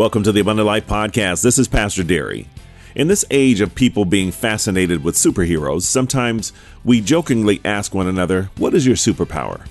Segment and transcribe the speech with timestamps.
[0.00, 1.42] Welcome to the Abundant Life Podcast.
[1.42, 2.48] This is Pastor Derry.
[2.94, 8.48] In this age of people being fascinated with superheroes, sometimes we jokingly ask one another,
[8.56, 9.66] What is your superpower?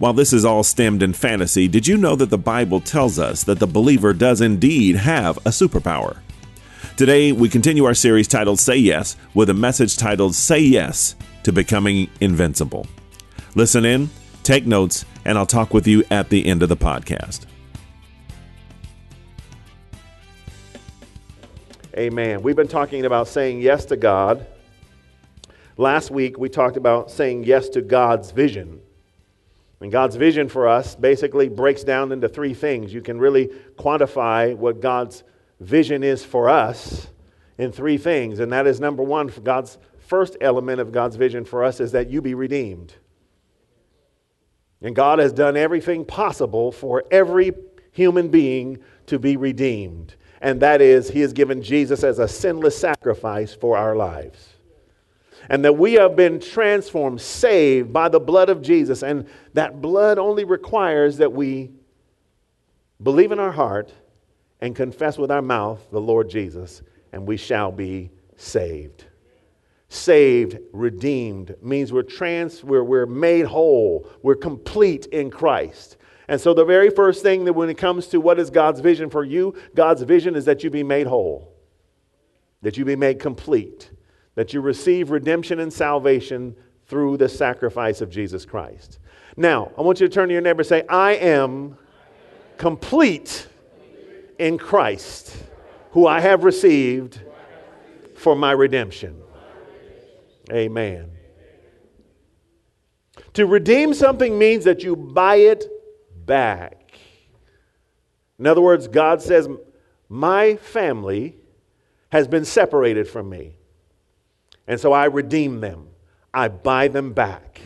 [0.00, 3.44] While this is all stemmed in fantasy, did you know that the Bible tells us
[3.44, 6.18] that the believer does indeed have a superpower?
[6.96, 11.52] Today, we continue our series titled Say Yes with a message titled Say Yes to
[11.52, 12.88] Becoming Invincible.
[13.54, 14.10] Listen in,
[14.42, 17.46] take notes, and I'll talk with you at the end of the podcast.
[21.96, 22.42] Amen.
[22.42, 24.44] We've been talking about saying yes to God.
[25.76, 28.80] Last week, we talked about saying yes to God's vision.
[29.80, 32.92] And God's vision for us basically breaks down into three things.
[32.92, 35.22] You can really quantify what God's
[35.60, 37.06] vision is for us
[37.58, 38.40] in three things.
[38.40, 42.10] And that is number one, God's first element of God's vision for us is that
[42.10, 42.92] you be redeemed.
[44.82, 47.52] And God has done everything possible for every
[47.92, 52.76] human being to be redeemed and that is, He has given Jesus as a sinless
[52.76, 54.50] sacrifice for our lives.
[55.48, 59.02] And that we have been transformed, saved by the blood of Jesus.
[59.02, 61.70] And that blood only requires that we
[63.02, 63.90] believe in our heart
[64.60, 69.06] and confess with our mouth the Lord Jesus, and we shall be saved.
[69.88, 75.96] Saved, redeemed means we're trans, we're, we're made whole, we're complete in Christ.
[76.28, 79.10] And so, the very first thing that when it comes to what is God's vision
[79.10, 81.52] for you, God's vision is that you be made whole,
[82.62, 83.90] that you be made complete,
[84.34, 88.98] that you receive redemption and salvation through the sacrifice of Jesus Christ.
[89.36, 91.76] Now, I want you to turn to your neighbor and say, I am
[92.56, 93.48] complete
[94.38, 95.36] in Christ,
[95.92, 97.20] who I have received
[98.16, 99.20] for my redemption.
[100.52, 101.10] Amen.
[103.34, 105.64] To redeem something means that you buy it
[106.26, 106.98] back.
[108.38, 109.48] In other words, God says,
[110.08, 111.36] My family
[112.10, 113.56] has been separated from me.
[114.66, 115.88] And so I redeem them,
[116.32, 117.60] I buy them back.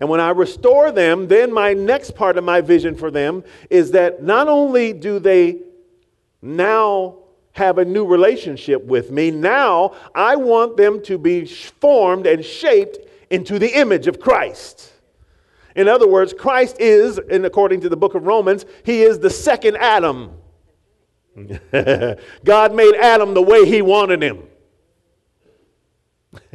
[0.00, 3.92] And when I restore them, then my next part of my vision for them is
[3.92, 5.60] that not only do they
[6.40, 7.18] now
[7.52, 12.98] have a new relationship with me, now I want them to be formed and shaped
[13.30, 14.91] into the image of Christ.
[15.74, 19.30] In other words, Christ is, and according to the book of Romans, he is the
[19.30, 20.32] second Adam.
[22.44, 24.42] God made Adam the way he wanted him.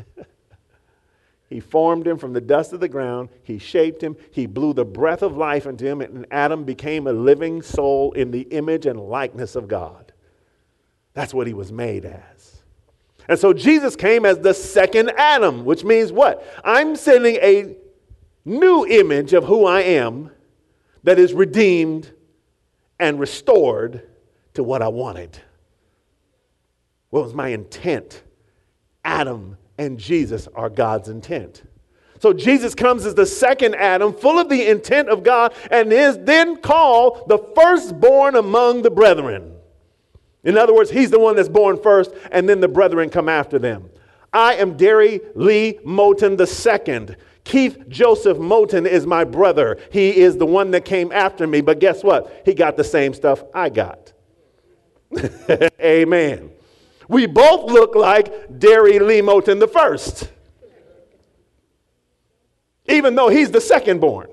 [1.50, 4.86] he formed him from the dust of the ground, he shaped him, he blew the
[4.86, 9.00] breath of life into him, and Adam became a living soul in the image and
[9.00, 10.14] likeness of God.
[11.14, 12.62] That's what he was made as.
[13.28, 16.46] And so Jesus came as the second Adam, which means what?
[16.64, 17.76] I'm sending a
[18.48, 20.32] new image of who I am
[21.04, 22.12] that is redeemed
[23.00, 24.08] and restored
[24.54, 25.40] to what I wanted.
[27.10, 28.24] What was my intent?
[29.06, 31.64] Adam and Jesus are God's intent.
[32.20, 36.18] So Jesus comes as the second Adam, full of the intent of God, and is
[36.20, 39.54] then called the firstborn among the brethren.
[40.44, 43.60] In other words, he's the one that's born first, and then the brethren come after
[43.60, 43.90] them.
[44.34, 47.16] I am Derry Lee Moten II.
[47.48, 49.80] Keith Joseph Moten is my brother.
[49.90, 52.42] He is the one that came after me, but guess what?
[52.44, 54.12] He got the same stuff I got.
[55.80, 56.52] Amen.
[57.08, 60.30] We both look like Derry Lee Moten the first,
[62.86, 64.28] even though he's the second born.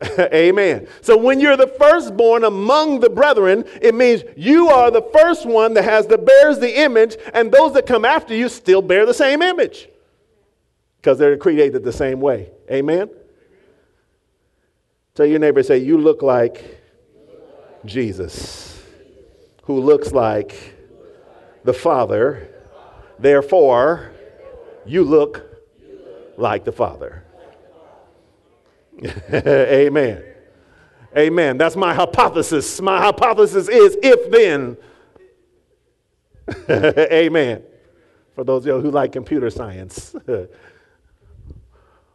[0.18, 0.88] Amen.
[1.02, 5.74] So when you're the firstborn among the brethren, it means you are the first one
[5.74, 9.12] that has the bears the image, and those that come after you still bear the
[9.12, 9.88] same image
[11.00, 12.50] because they're created the same way.
[12.70, 13.08] Amen?
[15.14, 16.80] Tell your neighbor, say, You look like
[17.84, 18.82] Jesus,
[19.64, 20.74] who looks like
[21.64, 22.48] the Father.
[23.18, 24.12] Therefore,
[24.86, 25.44] you look
[26.36, 27.24] like the Father.
[29.32, 30.22] Amen.
[31.16, 31.56] Amen.
[31.58, 32.80] That's my hypothesis.
[32.80, 34.76] My hypothesis is if then.
[36.70, 37.62] Amen.
[38.34, 40.14] For those of you who like computer science.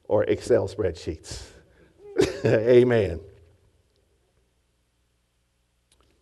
[0.07, 1.43] or Excel spreadsheets.
[2.45, 3.19] Amen.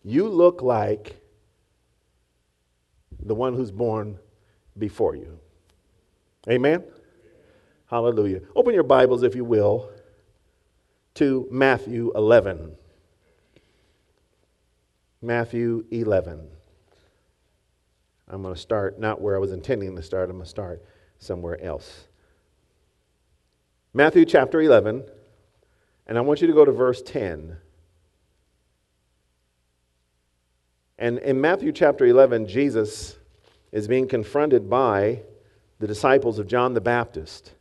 [0.04, 1.20] You look like
[3.24, 4.18] the one who's born
[4.78, 5.38] before you.
[6.48, 6.82] Amen?
[7.86, 8.40] Hallelujah.
[8.56, 9.90] Open your Bibles, if you will,
[11.14, 12.74] to Matthew 11.
[15.20, 16.48] Matthew 11.
[18.28, 20.82] I'm going to start not where I was intending to start, I'm going to start
[21.18, 22.08] somewhere else.
[23.94, 25.04] Matthew chapter 11,
[26.06, 27.58] and I want you to go to verse 10.
[30.98, 33.16] And in Matthew chapter 11, Jesus
[33.70, 35.20] is being confronted by
[35.78, 37.52] the disciples of John the Baptist.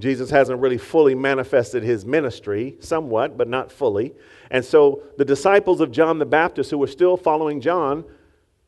[0.00, 4.14] Jesus hasn't really fully manifested his ministry, somewhat, but not fully.
[4.50, 8.04] And so the disciples of John the Baptist, who were still following John,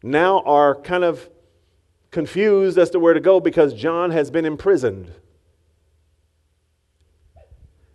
[0.03, 1.29] now are kind of
[2.13, 5.11] confused as to where to go because John has been imprisoned.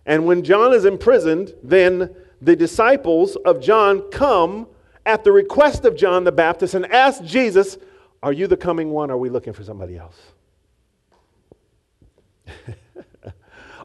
[0.05, 4.67] And when John is imprisoned, then the disciples of John come
[5.05, 7.77] at the request of John the Baptist and ask Jesus,
[8.21, 9.09] Are you the coming one?
[9.09, 10.19] Or are we looking for somebody else?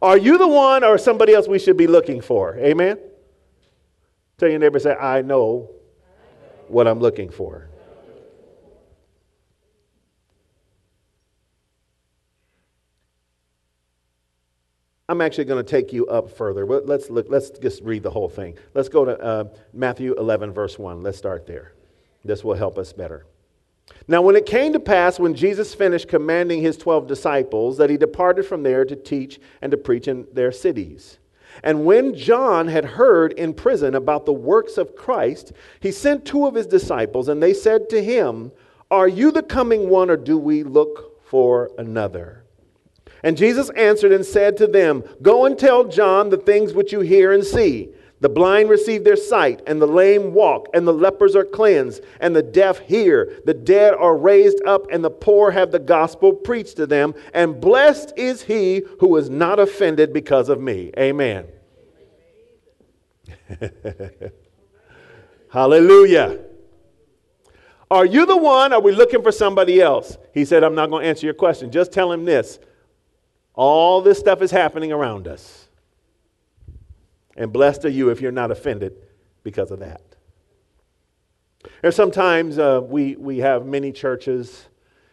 [0.02, 2.56] Are you the one or somebody else we should be looking for?
[2.56, 2.98] Amen?
[4.38, 5.70] Tell your neighbor, say, I know
[6.68, 7.69] what I'm looking for.
[15.10, 16.64] I'm actually going to take you up further.
[16.64, 17.26] Let's look.
[17.28, 18.56] Let's just read the whole thing.
[18.74, 21.02] Let's go to uh, Matthew 11, verse 1.
[21.02, 21.72] Let's start there.
[22.24, 23.26] This will help us better.
[24.06, 27.96] Now, when it came to pass, when Jesus finished commanding his 12 disciples, that he
[27.96, 31.18] departed from there to teach and to preach in their cities.
[31.64, 36.46] And when John had heard in prison about the works of Christ, he sent two
[36.46, 38.52] of his disciples, and they said to him,
[38.92, 42.39] Are you the coming one, or do we look for another?
[43.22, 47.00] And Jesus answered and said to them, Go and tell John the things which you
[47.00, 47.90] hear and see.
[48.20, 52.36] The blind receive their sight, and the lame walk, and the lepers are cleansed, and
[52.36, 53.40] the deaf hear.
[53.46, 57.14] The dead are raised up, and the poor have the gospel preached to them.
[57.32, 60.92] And blessed is he who is not offended because of me.
[60.98, 61.46] Amen.
[65.50, 66.40] Hallelujah.
[67.90, 68.74] Are you the one?
[68.74, 70.18] Are we looking for somebody else?
[70.34, 71.72] He said, I'm not going to answer your question.
[71.72, 72.58] Just tell him this.
[73.54, 75.68] All this stuff is happening around us.
[77.36, 78.94] And blessed are you if you're not offended
[79.42, 80.02] because of that.
[81.82, 84.66] There's sometimes uh, we, we have many churches,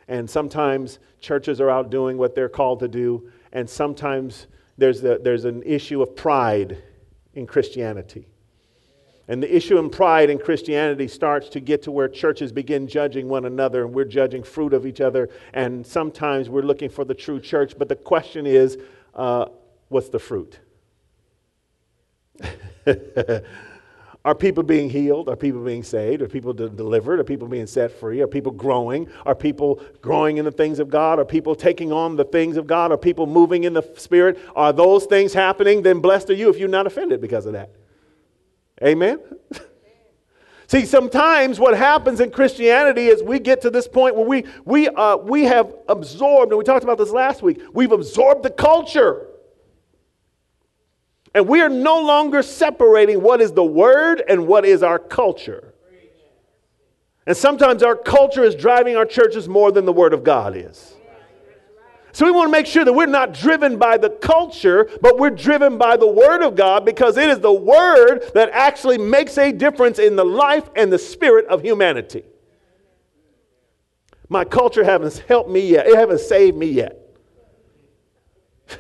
[0.07, 4.48] and sometimes churches are out doing what they're called to do, and sometimes
[4.78, 6.81] there's, a, there's an issue of pride
[7.34, 8.28] in Christianity.
[9.27, 13.27] And the issue in pride in Christianity starts to get to where churches begin judging
[13.27, 15.29] one another and we're judging fruit of each other.
[15.53, 17.77] And sometimes we're looking for the true church.
[17.77, 18.77] But the question is
[19.13, 19.47] uh,
[19.89, 20.59] what's the fruit?
[24.25, 25.29] Are people being healed?
[25.29, 26.21] Are people being saved?
[26.21, 27.19] Are people delivered?
[27.19, 28.21] Are people being set free?
[28.21, 29.07] Are people growing?
[29.25, 31.18] Are people growing in the things of God?
[31.18, 32.91] Are people taking on the things of God?
[32.91, 34.38] Are people moving in the Spirit?
[34.53, 35.81] Are those things happening?
[35.81, 37.71] Then blessed are you if you're not offended because of that.
[38.83, 39.19] Amen?
[40.68, 44.89] See, sometimes what happens in Christianity is we get to this point where we, we,
[44.89, 49.27] uh, we have absorbed, and we talked about this last week, we've absorbed the culture.
[51.33, 55.74] And we are no longer separating what is the word and what is our culture.
[57.25, 60.95] And sometimes our culture is driving our churches more than the word of God is.
[62.18, 65.30] So we want to make sure that we're not driven by the culture, but we're
[65.30, 69.52] driven by the Word of God because it is the Word that actually makes a
[69.52, 72.24] difference in the life and the spirit of humanity.
[74.30, 76.98] My culture hasn't helped me yet, it hasn't saved me yet.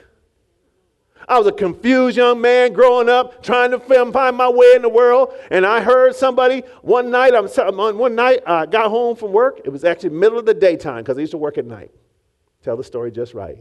[1.29, 4.89] I was a confused young man growing up, trying to find my way in the
[4.89, 5.31] world.
[5.51, 7.35] And I heard somebody one night.
[7.35, 7.45] I'm
[7.99, 9.61] one night I got home from work.
[9.63, 11.91] It was actually middle of the daytime because I used to work at night.
[12.63, 13.59] Tell the story just right.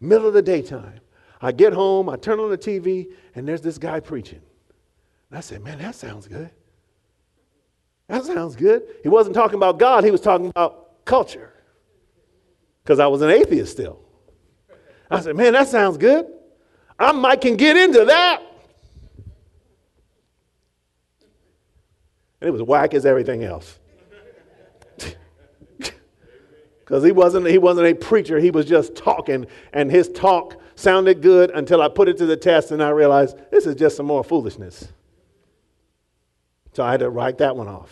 [0.00, 1.00] Middle of the daytime.
[1.40, 2.08] I get home.
[2.08, 4.40] I turn on the TV, and there's this guy preaching.
[5.30, 6.50] And I said, "Man, that sounds good.
[8.08, 10.04] That sounds good." He wasn't talking about God.
[10.04, 11.52] He was talking about culture.
[12.82, 14.00] Because I was an atheist still.
[15.10, 16.26] I said, "Man, that sounds good."
[16.98, 18.42] I might can get into that.
[22.40, 23.78] And it was whack as everything else.
[26.92, 31.22] Because he wasn't, he wasn't a preacher, he was just talking, and his talk sounded
[31.22, 34.04] good until I put it to the test and I realized this is just some
[34.04, 34.88] more foolishness.
[36.74, 37.88] So I had to write that one off.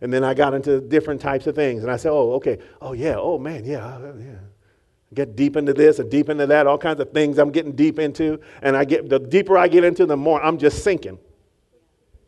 [0.00, 2.92] And then I got into different types of things, and I said, oh, okay, oh,
[2.92, 4.34] yeah, oh, man, yeah, uh, yeah
[5.12, 7.98] get deep into this and deep into that, all kinds of things I'm getting deep
[7.98, 8.40] into.
[8.62, 11.18] And I get the deeper I get into, the more I'm just sinking.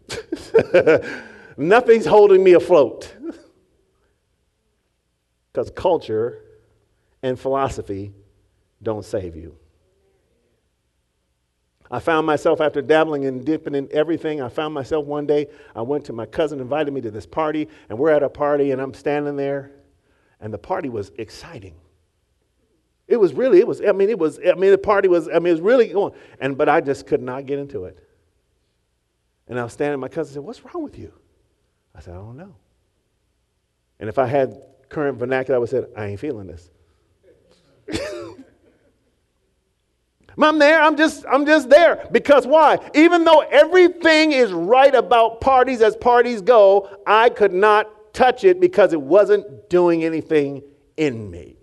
[1.57, 3.15] Nothing's holding me afloat.
[5.53, 6.43] Because culture
[7.23, 8.13] and philosophy
[8.83, 9.57] don't save you.
[11.91, 14.41] I found myself after dabbling and dipping in everything.
[14.41, 17.69] I found myself one day, I went to my cousin, invited me to this party,
[17.91, 19.73] and we're at a party, and I'm standing there,
[20.41, 21.75] and the party was exciting.
[23.09, 25.35] It was really, it was, I mean, it was, I mean, the party was, I
[25.35, 26.15] mean, it was really going.
[26.41, 27.99] And, but I just could not get into it.
[29.49, 31.13] And I was standing, my cousin said, What's wrong with you?
[31.95, 32.55] I said, I don't know.
[34.01, 36.71] And if I had current vernacular, I would say, I ain't feeling this.
[40.39, 40.81] I'm there.
[40.81, 42.09] I'm just, I'm just there.
[42.13, 42.79] Because why?
[42.95, 48.61] Even though everything is right about parties as parties go, I could not touch it
[48.61, 50.63] because it wasn't doing anything
[50.97, 51.57] in me.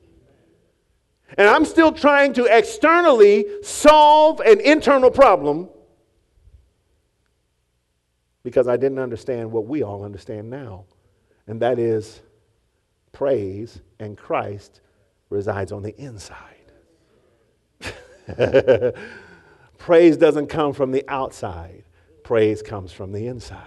[1.37, 5.69] And I'm still trying to externally solve an internal problem
[8.43, 10.85] because I didn't understand what we all understand now.
[11.45, 12.21] And that is
[13.11, 14.81] praise and Christ
[15.29, 16.45] resides on the inside.
[19.77, 21.83] praise doesn't come from the outside,
[22.23, 23.65] praise comes from the inside.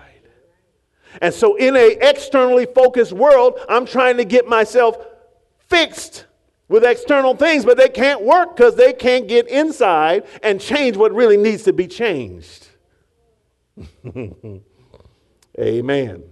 [1.21, 4.97] And so, in a externally focused world, I'm trying to get myself
[5.69, 6.27] fixed
[6.69, 11.13] with external things, but they can't work because they can't get inside and change what
[11.13, 12.69] really needs to be changed.
[15.59, 16.32] Amen.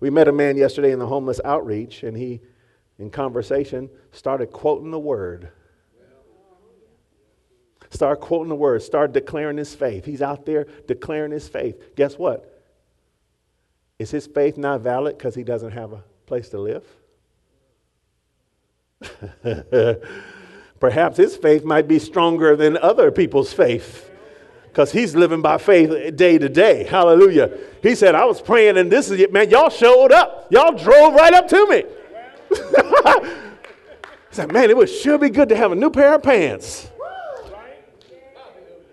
[0.00, 2.40] We met a man yesterday in the homeless outreach, and he,
[2.98, 5.50] in conversation, started quoting the word.
[7.90, 8.82] Start quoting the word.
[8.82, 10.04] Start declaring his faith.
[10.04, 11.94] He's out there declaring his faith.
[11.96, 12.52] Guess what?
[13.98, 16.84] Is his faith not valid because he doesn't have a place to live?
[20.80, 24.10] Perhaps his faith might be stronger than other people's faith
[24.76, 26.84] because he's living by faith day to day.
[26.84, 27.50] Hallelujah.
[27.82, 29.48] He said, I was praying and this is it, man.
[29.48, 30.48] Y'all showed up.
[30.50, 31.82] Y'all drove right up to me.
[32.50, 32.56] he
[34.32, 36.90] said, man, it would sure be good to have a new pair of pants.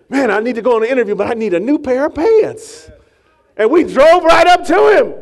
[0.08, 2.16] Man, I need to go on an interview, but I need a new pair of
[2.16, 2.90] pants.
[3.58, 5.14] And we drove right up to him.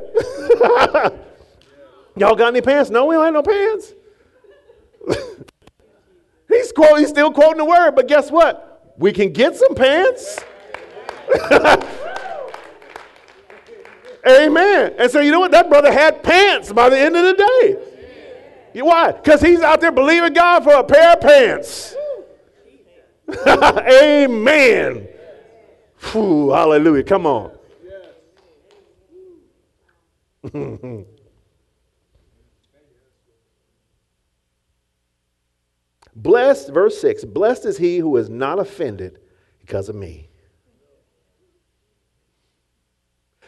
[2.18, 2.91] Y'all got any pants?
[2.91, 3.94] No, we don't have no pants.
[6.50, 8.94] he's, quote, he's still quoting the word, but guess what?
[9.00, 10.38] We can get some pants.
[14.28, 14.94] Amen.
[14.98, 15.52] And so you know what?
[15.52, 17.78] That brother had pants by the end of the day.
[18.82, 19.12] Why?
[19.12, 21.96] Because he's out there believing God for a pair of pants.
[23.48, 25.08] Amen.
[26.12, 27.04] Whew, hallelujah.
[27.04, 27.52] Come on.
[36.16, 39.20] Blessed, verse 6 Blessed is he who is not offended
[39.60, 40.31] because of me.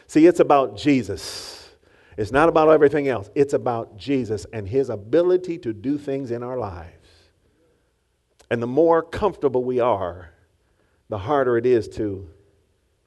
[0.08, 1.70] See, it's about Jesus.
[2.18, 3.30] It's not about everything else.
[3.36, 7.10] It's about Jesus and his ability to do things in our lives.
[8.52, 10.32] And the more comfortable we are,
[11.10, 12.30] the harder it is to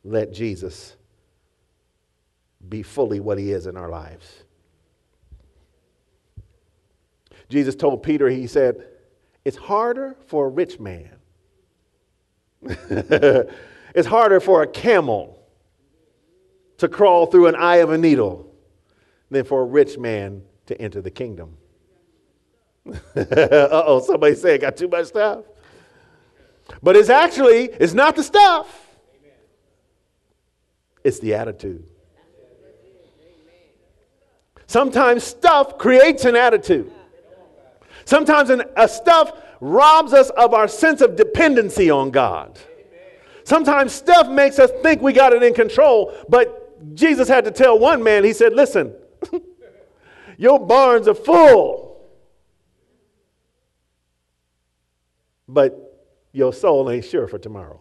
[0.02, 0.96] let Jesus
[2.68, 4.44] be fully what he is in our lives.
[7.48, 8.84] Jesus told Peter, he said,
[9.44, 11.10] It's harder for a rich man.
[12.62, 15.35] it's harder for a camel
[16.78, 18.52] to crawl through an eye of a needle
[19.30, 21.56] than for a rich man to enter the kingdom.
[22.86, 25.44] uh oh, somebody say I got too much stuff.
[26.82, 28.86] But it's actually, it's not the stuff,
[31.02, 31.86] it's the attitude.
[34.66, 36.90] Sometimes stuff creates an attitude.
[38.04, 42.58] Sometimes an, a stuff robs us of our sense of dependency on God.
[43.44, 47.78] Sometimes stuff makes us think we got it in control, but Jesus had to tell
[47.78, 48.94] one man, he said, Listen,
[50.36, 51.86] your barns are full.
[55.48, 57.80] but your soul ain't sure for tomorrow.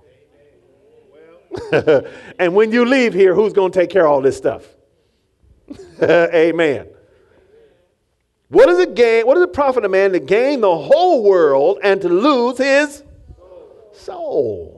[2.40, 4.66] and when you leave here, who's going to take care of all this stuff?
[6.02, 6.88] Amen.
[8.50, 9.26] What does it gain?
[9.26, 13.04] What does it profit a man to gain the whole world and to lose his
[13.94, 14.75] soul?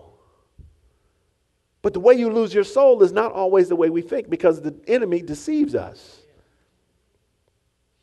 [1.88, 4.62] But the way you lose your soul is not always the way we think because
[4.62, 6.20] the enemy deceives us.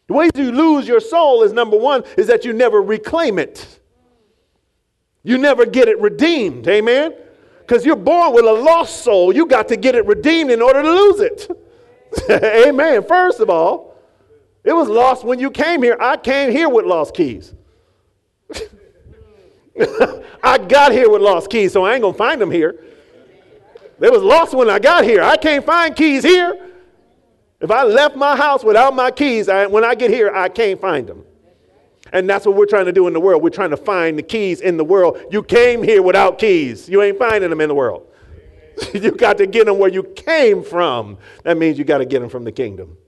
[0.07, 3.81] The way you lose your soul is number one, is that you never reclaim it.
[5.23, 6.67] You never get it redeemed.
[6.67, 7.13] Amen?
[7.59, 9.35] Because you're born with a lost soul.
[9.35, 11.51] You got to get it redeemed in order to lose it.
[12.67, 13.05] Amen.
[13.07, 13.99] First of all,
[14.65, 15.99] it was lost when you came here.
[16.01, 17.53] I came here with lost keys.
[20.43, 22.81] I got here with lost keys, so I ain't going to find them here.
[23.99, 25.23] They was lost when I got here.
[25.23, 26.71] I can't find keys here.
[27.61, 30.81] If I left my house without my keys, I, when I get here, I can't
[30.81, 31.25] find them.
[32.13, 33.43] And that's what we're trying to do in the world.
[33.43, 35.19] We're trying to find the keys in the world.
[35.31, 36.89] You came here without keys.
[36.89, 38.07] You ain't finding them in the world.
[38.95, 41.19] you got to get them where you came from.
[41.45, 42.99] That means you got to get them from the kingdom.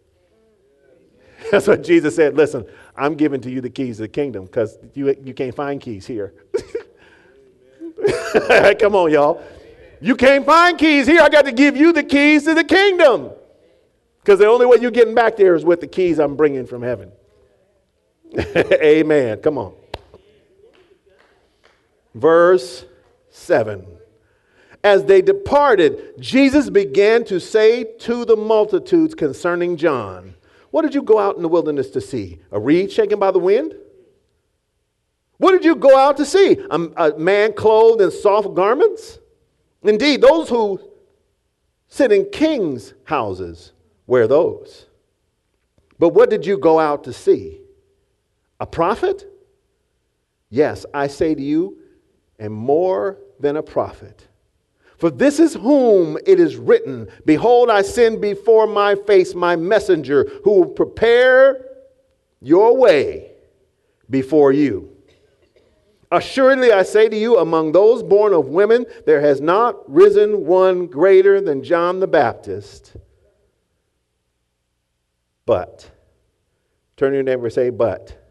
[1.50, 2.36] That's what Jesus said.
[2.36, 2.66] Listen,
[2.96, 6.06] I'm giving to you the keys of the kingdom because you, you can't find keys
[6.06, 6.32] here.
[8.80, 9.42] Come on, y'all.
[10.00, 11.22] You can't find keys here.
[11.22, 13.30] I got to give you the keys to the kingdom.
[14.20, 16.82] Because the only way you're getting back there is with the keys I'm bringing from
[16.82, 17.12] heaven.
[18.56, 19.38] Amen.
[19.38, 19.74] Come on.
[22.14, 22.84] Verse
[23.30, 23.86] 7.
[24.82, 30.34] As they departed, Jesus began to say to the multitudes concerning John,
[30.70, 32.38] What did you go out in the wilderness to see?
[32.52, 33.74] A reed shaken by the wind?
[35.38, 36.58] What did you go out to see?
[36.70, 39.18] A, a man clothed in soft garments?
[39.88, 40.80] Indeed, those who
[41.88, 43.72] sit in kings' houses
[44.06, 44.86] wear those.
[45.98, 47.60] But what did you go out to see?
[48.60, 49.24] A prophet?
[50.50, 51.78] Yes, I say to you,
[52.38, 54.26] and more than a prophet.
[54.98, 60.30] For this is whom it is written Behold, I send before my face my messenger
[60.42, 61.64] who will prepare
[62.40, 63.30] your way
[64.08, 64.95] before you.
[66.12, 70.86] Assuredly, I say to you, among those born of women, there has not risen one
[70.86, 72.96] greater than John the Baptist.
[75.44, 75.90] But,
[76.96, 78.22] turn your neighbor and say, but.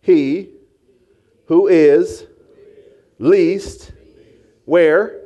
[0.00, 0.50] He
[1.46, 2.26] who is
[3.18, 3.92] least,
[4.64, 5.20] where?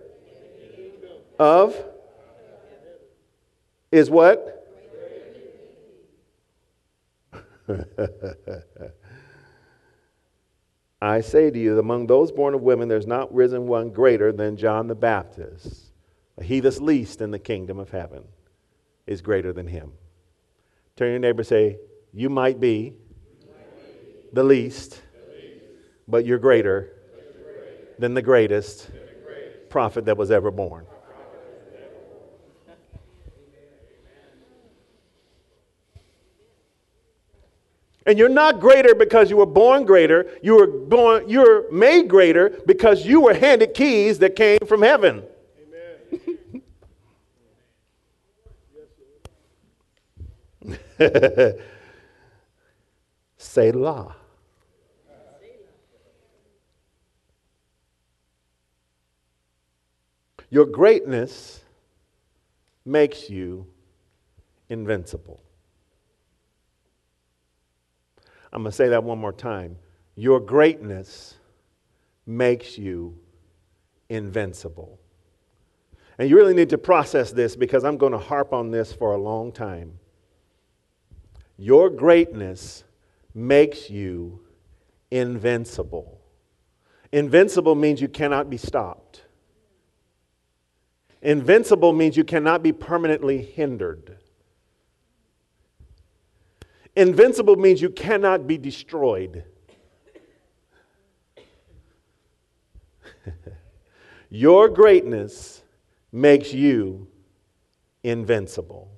[1.38, 1.76] Of?
[3.90, 4.54] Is what?
[11.00, 14.56] I say to you, among those born of women, there's not risen one greater than
[14.56, 15.92] John the Baptist.
[16.42, 18.24] He that's least in the kingdom of heaven
[19.06, 19.92] is greater than him.
[20.96, 21.78] Turn your neighbor say,
[22.12, 22.94] You might be
[24.32, 25.00] the least,
[26.08, 26.92] but you're greater
[27.98, 28.90] than the greatest
[29.68, 30.86] prophet that was ever born.
[38.08, 40.30] And you're not greater because you were born greater.
[40.42, 45.24] You were born, you're made greater because you were handed keys that came from heaven.
[53.36, 54.16] Selah.
[60.48, 61.60] Your greatness
[62.86, 63.66] makes you
[64.70, 65.42] invincible.
[68.52, 69.76] I'm going to say that one more time.
[70.14, 71.34] Your greatness
[72.26, 73.18] makes you
[74.08, 74.98] invincible.
[76.18, 79.12] And you really need to process this because I'm going to harp on this for
[79.12, 79.98] a long time.
[81.56, 82.84] Your greatness
[83.34, 84.40] makes you
[85.10, 86.20] invincible.
[87.12, 89.22] Invincible means you cannot be stopped.
[91.22, 94.17] Invincible means you cannot be permanently hindered.
[96.98, 99.44] Invincible means you cannot be destroyed.
[104.30, 105.62] Your greatness
[106.10, 107.06] makes you
[108.02, 108.90] invincible.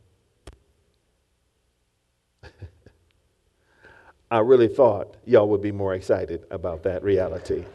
[4.31, 7.67] I really thought y'all would be more excited about that reality.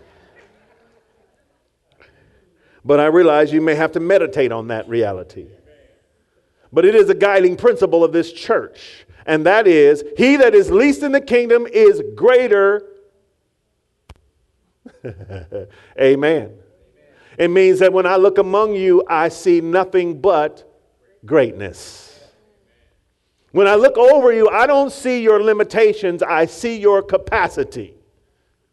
[2.84, 5.50] But I realize you may have to meditate on that reality.
[6.74, 10.70] But it is a guiding principle of this church, and that is he that is
[10.70, 12.84] least in the kingdom is greater.
[16.00, 16.58] Amen.
[17.38, 20.64] It means that when I look among you, I see nothing but
[21.26, 22.20] greatness.
[23.52, 27.95] When I look over you, I don't see your limitations, I see your capacity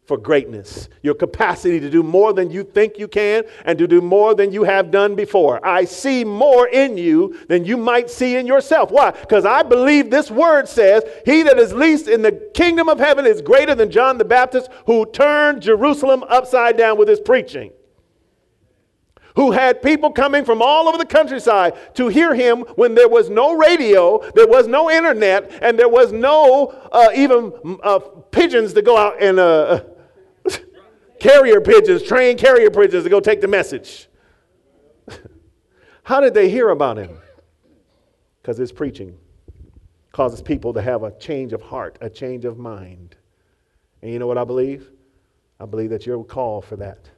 [0.06, 4.00] for greatness, your capacity to do more than you think you can and to do
[4.00, 5.64] more than you have done before.
[5.64, 8.90] I see more in you than you might see in yourself.
[8.90, 9.12] Why?
[9.12, 13.26] Because I believe this word says, He that is least in the kingdom of heaven
[13.26, 17.70] is greater than John the Baptist, who turned Jerusalem upside down with his preaching
[19.34, 23.30] who had people coming from all over the countryside to hear him when there was
[23.30, 27.98] no radio, there was no internet, and there was no uh, even uh,
[28.30, 29.82] pigeons to go out and uh,
[31.22, 34.08] carrier pigeons, trained carrier pigeons to go take the message.
[36.02, 37.16] How did they hear about him?
[38.42, 39.16] Because his preaching
[40.11, 43.14] causes people to have a change of heart, a change of mind.
[44.02, 44.90] And you know what I believe?
[45.61, 47.08] I believe that you're called for that.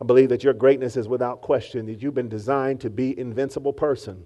[0.00, 3.72] I believe that your greatness is without question, that you've been designed to be invincible
[3.72, 4.22] person.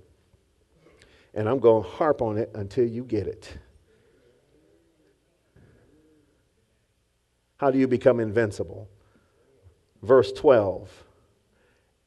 [1.34, 3.56] And I'm going to harp on it until you get it.
[7.62, 8.88] How do you become invincible?
[10.02, 11.04] Verse 12.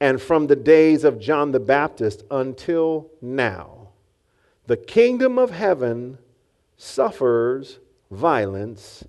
[0.02, 3.88] And from the days of John the Baptist until now,
[4.66, 6.18] the kingdom of heaven
[6.76, 7.78] suffers
[8.10, 9.02] violence,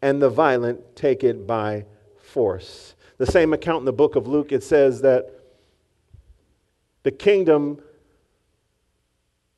[0.00, 1.86] and the violent take it by
[2.22, 2.94] force.
[3.18, 5.28] the same account in the book of Luke, it says that
[7.02, 7.82] the kingdom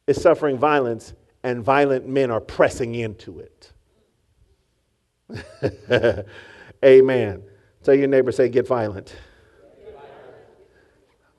[0.07, 3.72] is suffering violence and violent men are pressing into it.
[6.85, 7.43] Amen.
[7.83, 9.15] Tell your neighbor, say, get violent.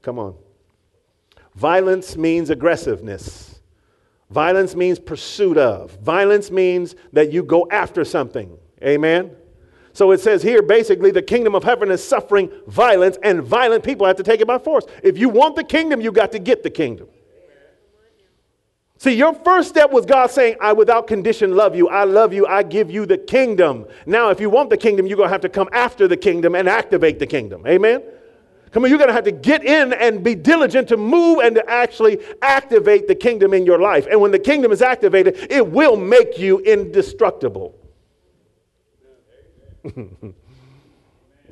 [0.02, 0.36] Come on.
[1.56, 3.60] Violence means aggressiveness.
[4.30, 5.92] Violence means pursuit of.
[6.00, 8.58] Violence means that you go after something.
[8.84, 9.36] Amen.
[9.94, 14.08] So it says here basically the kingdom of heaven is suffering violence, and violent people
[14.08, 14.86] have to take it by force.
[15.04, 17.08] If you want the kingdom, you got to get the kingdom.
[19.04, 21.90] See, your first step was God saying, I without condition love you.
[21.90, 22.48] I love you.
[22.48, 23.86] I give you the kingdom.
[24.06, 26.56] Now, if you want the kingdom, you're going to have to come after the kingdom
[26.56, 27.68] and activate the kingdom.
[27.68, 28.02] Amen?
[28.72, 31.54] Come on, you're going to have to get in and be diligent to move and
[31.56, 34.08] to actually activate the kingdom in your life.
[34.10, 37.76] And when the kingdom is activated, it will make you indestructible.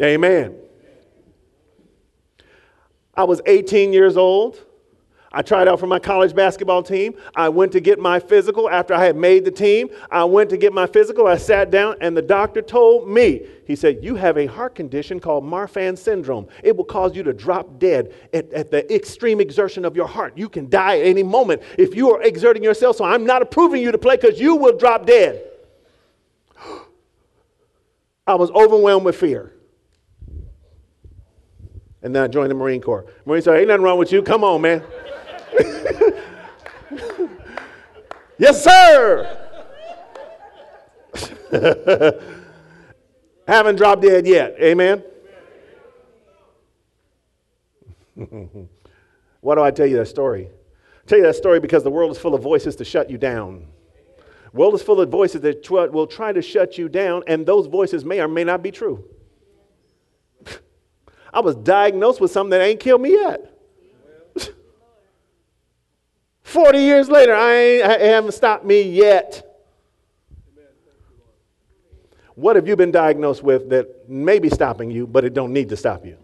[0.01, 0.55] Amen.
[3.13, 4.57] I was 18 years old.
[5.33, 7.13] I tried out for my college basketball team.
[7.35, 9.89] I went to get my physical after I had made the team.
[10.09, 11.25] I went to get my physical.
[11.25, 15.21] I sat down, and the doctor told me, he said, You have a heart condition
[15.21, 16.49] called Marfan syndrome.
[16.63, 20.37] It will cause you to drop dead at, at the extreme exertion of your heart.
[20.37, 22.97] You can die at any moment if you are exerting yourself.
[22.97, 25.45] So I'm not approving you to play because you will drop dead.
[28.27, 29.53] I was overwhelmed with fear.
[32.03, 33.05] And then I joined the Marine Corps.
[33.25, 34.23] Marine said, Ain't nothing wrong with you.
[34.23, 34.83] Come on, man.
[38.37, 39.37] yes, sir.
[43.47, 44.55] Haven't dropped dead yet.
[44.59, 45.03] Amen.
[49.41, 50.47] Why do I tell you that story?
[50.47, 53.17] I tell you that story because the world is full of voices to shut you
[53.17, 53.67] down.
[54.53, 58.03] World is full of voices that will try to shut you down, and those voices
[58.03, 59.03] may or may not be true.
[61.33, 63.57] I was diagnosed with something that ain't killed me yet.
[66.43, 69.47] 40 years later, I, ain't, I haven't stopped me yet.
[72.35, 75.69] What have you been diagnosed with that may be stopping you, but it don't need
[75.69, 76.17] to stop you?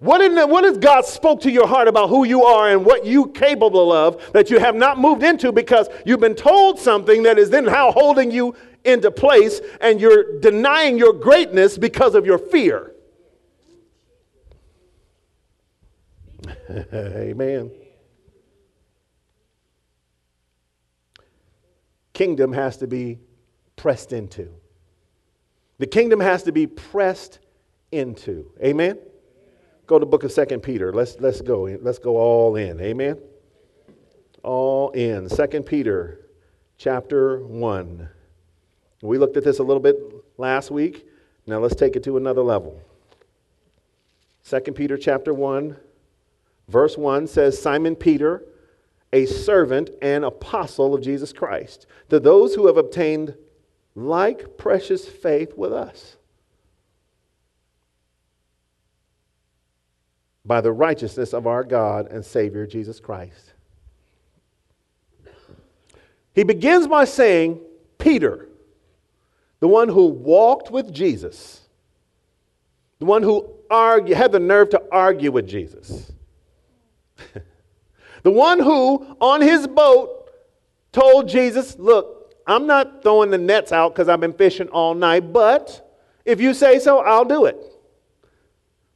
[0.00, 3.06] What, the, what has God spoke to your heart about who you are and what
[3.06, 7.38] you capable of that you have not moved into because you've been told something that
[7.38, 12.38] is then now holding you into place and you're denying your greatness because of your
[12.38, 12.92] fear?
[16.92, 17.70] Amen.
[22.16, 23.18] kingdom has to be
[23.76, 24.48] pressed into.
[25.76, 27.40] The kingdom has to be pressed
[27.92, 28.50] into.
[28.64, 28.98] Amen?
[29.86, 30.94] Go to the book of Second Peter.
[30.94, 31.64] Let's, let's go.
[31.82, 32.80] Let's go all in.
[32.80, 33.18] Amen?
[34.42, 35.28] All in.
[35.28, 36.26] Second Peter
[36.78, 38.08] chapter 1.
[39.02, 39.96] We looked at this a little bit
[40.38, 41.06] last week.
[41.46, 42.80] Now let's take it to another level.
[44.42, 45.76] Second Peter chapter 1,
[46.68, 48.42] verse 1 says, Simon Peter,
[49.12, 53.34] a servant and apostle of Jesus Christ, to those who have obtained
[53.94, 56.16] like precious faith with us
[60.44, 63.52] by the righteousness of our God and Savior Jesus Christ.
[66.34, 67.60] He begins by saying,
[67.98, 68.48] Peter,
[69.60, 71.62] the one who walked with Jesus,
[72.98, 76.12] the one who argue, had the nerve to argue with Jesus.
[78.26, 80.32] The one who, on his boat,
[80.90, 85.32] told Jesus, Look, I'm not throwing the nets out because I've been fishing all night,
[85.32, 87.56] but if you say so, I'll do it.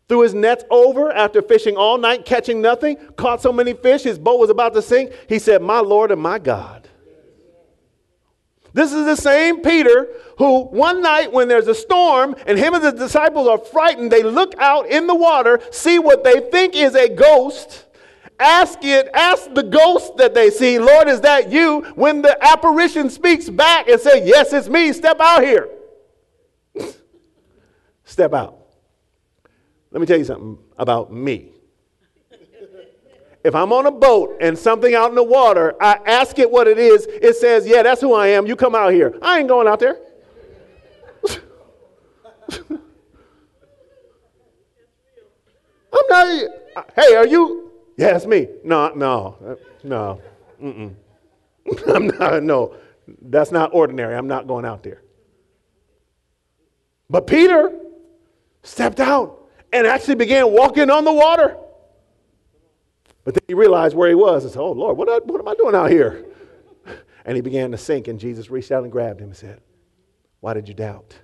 [0.08, 4.18] Threw his nets over after fishing all night, catching nothing, caught so many fish, his
[4.18, 5.12] boat was about to sink.
[5.28, 6.88] He said, My Lord and my God.
[8.72, 12.82] This is the same Peter who, one night when there's a storm and him and
[12.82, 16.96] the disciples are frightened, they look out in the water, see what they think is
[16.96, 17.86] a ghost
[18.40, 21.82] ask it, ask the ghost that they see, Lord, is that you?
[21.94, 25.68] When the apparition speaks back and say, Yes, it's me, step out here.
[28.04, 28.56] step out.
[29.90, 31.52] Let me tell you something about me.
[33.42, 36.68] If I'm on a boat and something out in the water, I ask it what
[36.68, 37.06] it is.
[37.06, 38.46] It says, Yeah, that's who I am.
[38.46, 39.18] You come out here.
[39.22, 39.98] I ain't going out there.
[45.92, 46.50] I'm not.
[46.94, 47.69] Hey, are you
[48.00, 48.48] yeah, it's me.
[48.64, 50.22] No, no, no.
[51.86, 52.74] I'm not, no,
[53.20, 54.16] that's not ordinary.
[54.16, 55.02] I'm not going out there.
[57.10, 57.78] But Peter
[58.62, 61.58] stepped out and actually began walking on the water.
[63.24, 65.54] But then he realized where he was and said, Oh, Lord, what, what am I
[65.54, 66.24] doing out here?
[67.26, 69.60] And he began to sink, and Jesus reached out and grabbed him and said,
[70.40, 71.18] Why did you doubt?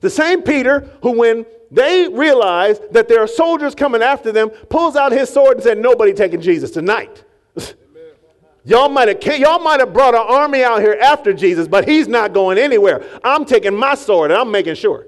[0.00, 4.96] The same Peter who, when they realize that there are soldiers coming after them, pulls
[4.96, 7.24] out his sword and said, Nobody taking Jesus tonight.
[8.64, 12.08] y'all might have y'all might have brought an army out here after Jesus, but he's
[12.08, 13.04] not going anywhere.
[13.22, 15.06] I'm taking my sword and I'm making sure.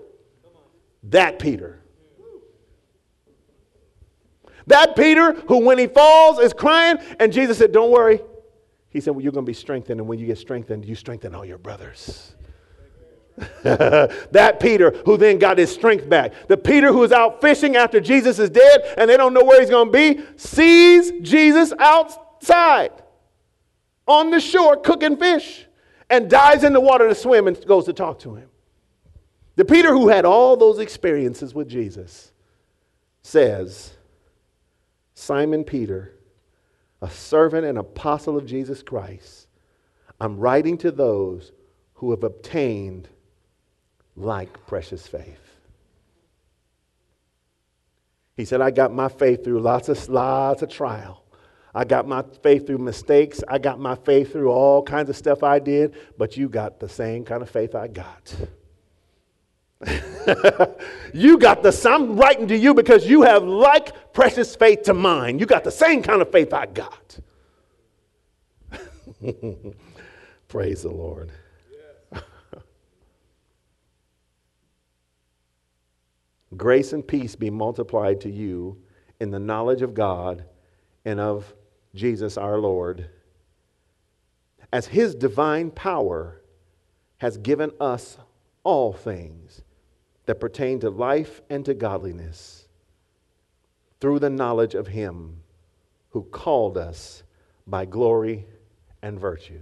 [1.05, 1.83] That Peter.
[4.67, 8.21] That Peter who, when he falls, is crying, and Jesus said, Don't worry.
[8.91, 11.35] He said, Well, you're going to be strengthened, and when you get strengthened, you strengthen
[11.35, 12.35] all your brothers.
[13.63, 16.33] that Peter who then got his strength back.
[16.49, 19.61] The Peter who is out fishing after Jesus is dead and they don't know where
[19.61, 22.93] he's going to be sees Jesus outside
[24.07, 25.67] on the shore cooking fish
[26.11, 28.49] and dives in the water to swim and goes to talk to him.
[29.57, 32.33] The Peter who had all those experiences with Jesus
[33.23, 33.93] says,
[35.15, 36.17] Simon Peter,
[37.03, 39.49] a servant and apostle of Jesus Christ,
[40.21, 41.53] I'm writing to those
[41.95, 43.09] who have obtained
[44.21, 45.39] like precious faith.
[48.37, 51.25] He said, I got my faith through lots of lots of trial.
[51.75, 53.43] I got my faith through mistakes.
[53.47, 56.89] I got my faith through all kinds of stuff I did, but you got the
[56.89, 58.35] same kind of faith I got.
[61.15, 65.39] you got the I'm writing to you because you have like precious faith to mine.
[65.39, 67.19] You got the same kind of faith I got.
[70.49, 71.31] Praise the Lord.
[76.57, 78.77] Grace and peace be multiplied to you
[79.21, 80.45] in the knowledge of God
[81.05, 81.55] and of
[81.95, 83.09] Jesus our Lord,
[84.73, 86.41] as his divine power
[87.19, 88.19] has given us
[88.65, 89.63] all things
[90.27, 92.69] that pertain to life and to godliness
[94.01, 95.43] through the knowledge of him
[96.11, 97.23] who called us
[97.67, 98.47] by glory
[99.03, 99.61] and virtue.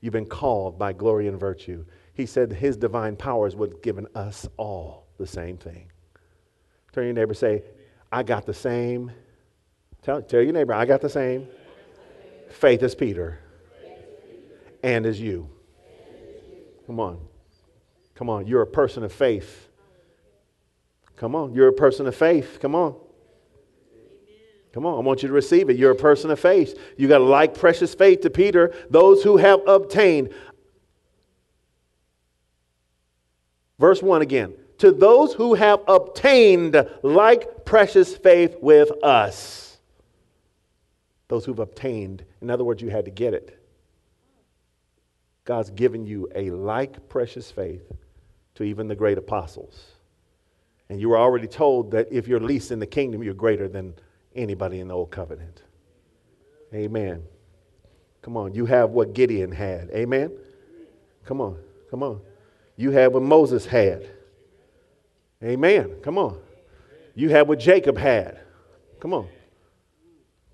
[0.00, 1.84] You've been called by glory and virtue.
[2.14, 5.91] He said his divine powers would have given us all the same thing.
[6.92, 7.62] Turn your neighbor say,
[8.10, 9.10] I got the same.
[10.02, 11.48] Tell, tell your neighbor, I got the same
[12.50, 13.38] faith as Peter
[14.82, 15.48] and as you.
[16.86, 17.20] Come on.
[18.14, 18.46] Come on.
[18.46, 19.68] You're a person of faith.
[21.16, 21.54] Come on.
[21.54, 22.58] You're a person of faith.
[22.60, 22.96] Come on.
[24.72, 25.76] Come on, I want you to receive it.
[25.76, 26.78] You're a person of faith.
[26.96, 30.32] You got to like precious faith to Peter, those who have obtained.
[33.78, 39.78] Verse 1 again to those who have obtained like precious faith with us.
[41.28, 42.24] Those who've obtained.
[42.40, 43.64] In other words, you had to get it.
[45.44, 47.92] God's given you a like precious faith
[48.56, 49.84] to even the great apostles.
[50.88, 53.94] And you were already told that if you're least in the kingdom, you're greater than
[54.34, 55.62] anybody in the old covenant.
[56.74, 57.22] Amen.
[58.20, 59.90] Come on, you have what Gideon had.
[59.90, 60.32] Amen.
[61.24, 61.56] Come on,
[61.88, 62.20] come on.
[62.74, 64.10] You have what Moses had.
[65.42, 65.96] Amen.
[66.02, 66.38] Come on.
[67.14, 68.40] You had what Jacob had.
[69.00, 69.28] Come on.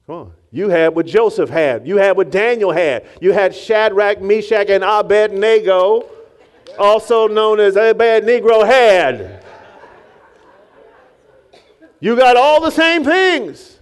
[0.07, 0.33] Come on.
[0.51, 1.87] You had what Joseph had.
[1.87, 3.07] You had what Daniel had.
[3.20, 6.09] You had Shadrach, Meshach, and Abednego,
[6.79, 9.44] also known as Abednego had.
[12.01, 13.79] You got all the same things.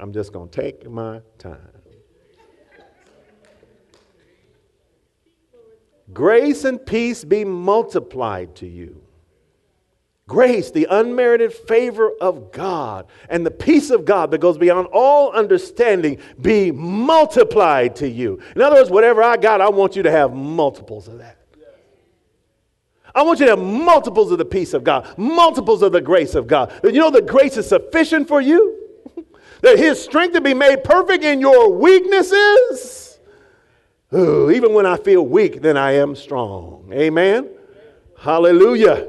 [0.01, 1.59] I'm just going to take my time.
[6.11, 9.03] Grace and peace be multiplied to you.
[10.27, 15.31] Grace, the unmerited favor of God, and the peace of God that goes beyond all
[15.33, 18.41] understanding be multiplied to you.
[18.55, 21.37] In other words, whatever I got, I want you to have multiples of that.
[23.13, 26.33] I want you to have multiples of the peace of God, multiples of the grace
[26.33, 26.73] of God.
[26.83, 28.80] You know, the grace is sufficient for you
[29.61, 33.19] that his strength to be made perfect in your weaknesses.
[34.13, 36.91] Ooh, even when I feel weak, then I am strong.
[36.93, 37.49] Amen.
[38.17, 39.07] Hallelujah.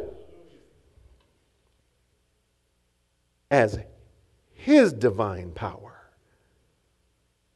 [3.50, 3.78] As
[4.54, 5.92] his divine power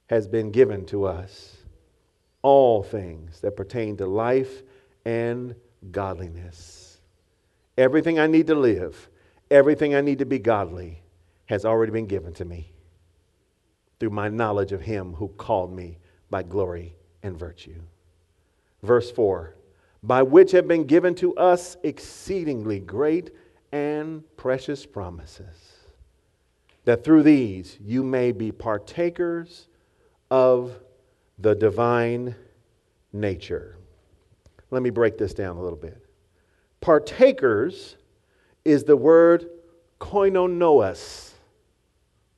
[0.07, 1.57] has been given to us
[2.43, 4.63] all things that pertain to life
[5.05, 5.55] and
[5.91, 7.01] godliness.
[7.79, 9.09] Everything I need to live,
[9.51, 11.03] everything I need to be godly
[11.47, 12.73] has already been given to me
[13.99, 15.99] through my knowledge of him who called me
[16.31, 17.81] by glory and virtue.
[18.83, 19.55] Verse 4
[20.03, 23.31] By which have been given to us exceedingly great
[23.73, 25.79] and precious promises,
[26.85, 29.69] that through these you may be partakers
[30.31, 30.79] of
[31.39, 32.35] the divine
[33.13, 33.77] nature.
[34.71, 36.05] Let me break this down a little bit.
[36.81, 37.97] Partakers
[38.65, 39.49] is the word
[40.01, 41.33] koinonos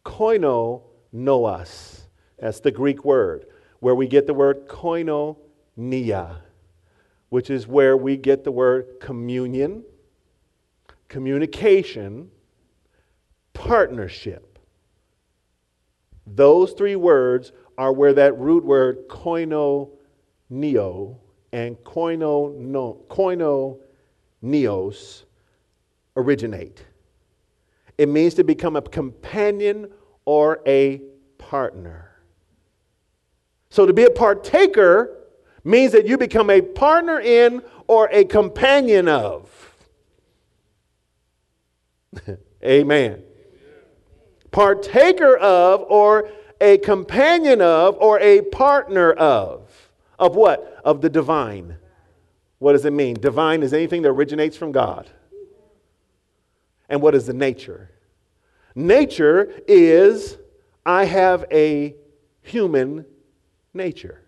[0.04, 0.82] koino
[1.14, 2.02] noas.
[2.38, 3.46] That's the Greek word,
[3.80, 6.36] where we get the word koinonia,
[7.28, 9.84] which is where we get the word communion,
[11.08, 12.30] communication,
[13.52, 14.58] partnership.
[16.26, 19.88] Those three words are where that root word koinoneo
[21.52, 23.78] and koino, no, koino
[24.42, 25.24] neos
[26.16, 26.84] originate.
[27.96, 29.90] It means to become a companion
[30.28, 31.00] or a
[31.38, 32.10] partner.
[33.70, 35.16] So to be a partaker
[35.64, 39.74] means that you become a partner in or a companion of.
[42.62, 43.22] Amen.
[44.50, 46.28] Partaker of or
[46.60, 49.90] a companion of or a partner of.
[50.18, 50.78] Of what?
[50.84, 51.78] Of the divine.
[52.58, 53.14] What does it mean?
[53.18, 55.08] Divine is anything that originates from God.
[56.86, 57.92] And what is the nature?
[58.78, 60.38] Nature is
[60.86, 61.96] I have a
[62.42, 63.04] human
[63.74, 64.22] nature.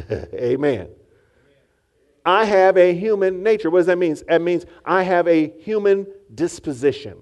[0.10, 0.88] Amen.
[2.24, 3.68] I have a human nature.
[3.68, 4.16] What does that mean?
[4.26, 7.18] That means I have a human disposition.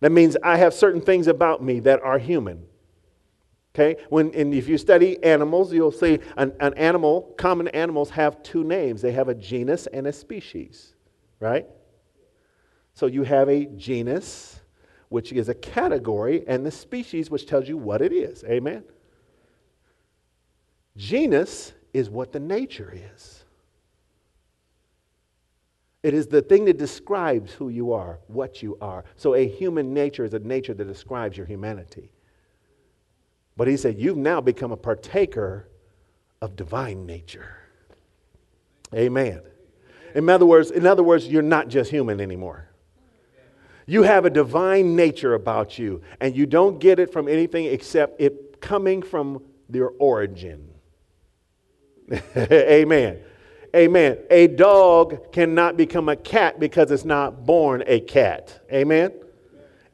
[0.00, 2.66] That means I have certain things about me that are human.
[3.74, 3.96] Okay?
[4.10, 8.62] When, and if you study animals, you'll see an, an animal, common animals have two
[8.62, 9.00] names.
[9.00, 10.92] They have a genus and a species,
[11.40, 11.66] right?
[12.94, 14.60] So you have a genus,
[15.08, 18.44] which is a category, and the species, which tells you what it is.
[18.44, 18.84] Amen?
[20.96, 23.44] Genus is what the nature is.
[26.04, 29.04] It is the thing that describes who you are, what you are.
[29.16, 32.12] So a human nature is a nature that describes your humanity.
[33.56, 35.68] But he said, You've now become a partaker
[36.42, 37.56] of divine nature.
[38.94, 39.40] Amen.
[40.14, 42.68] In other words, in other words, you're not just human anymore.
[43.86, 48.20] You have a divine nature about you, and you don't get it from anything except
[48.20, 50.70] it coming from your origin.
[52.36, 53.18] Amen.
[53.74, 54.18] Amen.
[54.30, 58.60] A dog cannot become a cat because it's not born a cat.
[58.72, 59.12] Amen.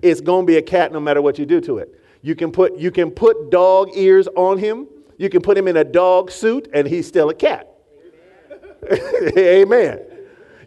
[0.02, 1.98] It's going to be a cat no matter what you do to it.
[2.22, 4.86] You can put you can put dog ears on him.
[5.16, 7.68] You can put him in a dog suit and he's still a cat.
[8.90, 9.32] Amen.
[9.38, 10.00] Amen.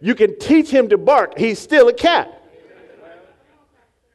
[0.02, 1.38] You can teach him to bark.
[1.38, 2.43] He's still a cat.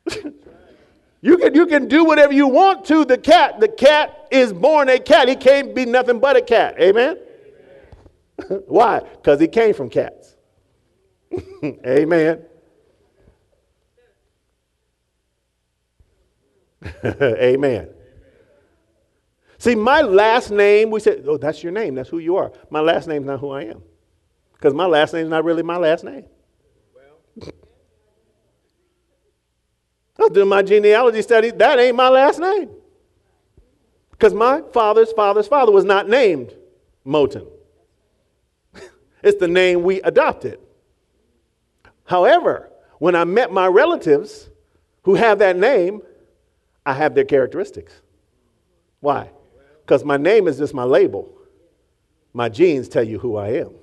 [1.21, 3.61] you can you can do whatever you want to the cat.
[3.61, 5.29] The cat is born a cat.
[5.29, 6.77] He can't be nothing but a cat.
[6.81, 7.19] Amen.
[8.67, 9.01] Why?
[9.01, 10.37] Because he came from cats.
[11.65, 12.45] Amen.
[17.05, 17.89] Amen.
[19.59, 21.97] See, my last name, we said, oh, that's your name.
[21.97, 22.53] That's who you are.
[22.71, 23.83] My last name's not who I am.
[24.53, 26.25] Because my last name's not really my last name.
[26.95, 27.53] Well.
[30.19, 31.51] I was doing my genealogy study.
[31.51, 32.71] That ain't my last name.
[34.11, 36.55] Because my father's father's father was not named
[37.07, 37.47] Moten.
[39.23, 40.59] it's the name we adopted.
[42.05, 44.51] However, when I met my relatives
[45.03, 46.03] who have that name,
[46.85, 47.93] I have their characteristics.
[49.01, 49.31] Why?
[49.83, 51.33] Because my name is just my label.
[52.33, 53.75] My genes tell you who I am.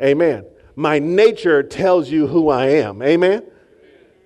[0.00, 0.44] Amen.
[0.74, 3.02] My nature tells you who I am.
[3.02, 3.44] Amen.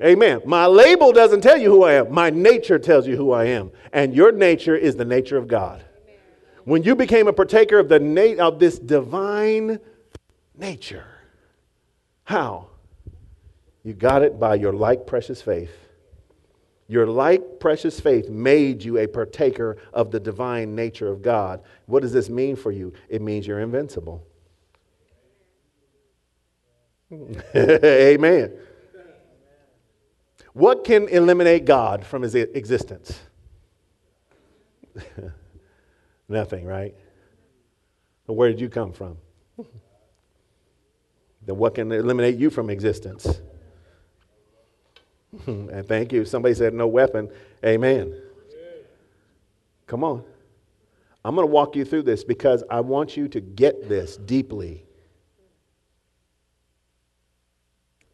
[0.03, 0.43] Amen.
[0.45, 2.13] My label doesn't tell you who I am.
[2.13, 3.73] My nature tells you who I am.
[3.93, 5.85] And your nature is the nature of God.
[6.65, 9.79] When you became a partaker of, the na- of this divine
[10.57, 11.07] nature,
[12.25, 12.69] how?
[13.85, 15.71] You got it by your like precious faith
[16.89, 21.63] your like precious faith made you a partaker of the divine nature of God.
[21.87, 22.93] What does this mean for you?
[23.09, 24.25] It means you're invincible.
[27.57, 28.53] Amen.
[30.57, 33.21] What can eliminate God from his existence?
[36.31, 36.95] Nothing, right?
[38.27, 39.19] But where did you come from?
[41.45, 43.43] then what can eliminate you from existence?
[45.47, 46.25] and thank you.
[46.25, 47.29] Somebody said no weapon.
[47.63, 48.19] Amen.
[49.87, 50.25] Come on.
[51.23, 54.87] I'm going to walk you through this because I want you to get this deeply.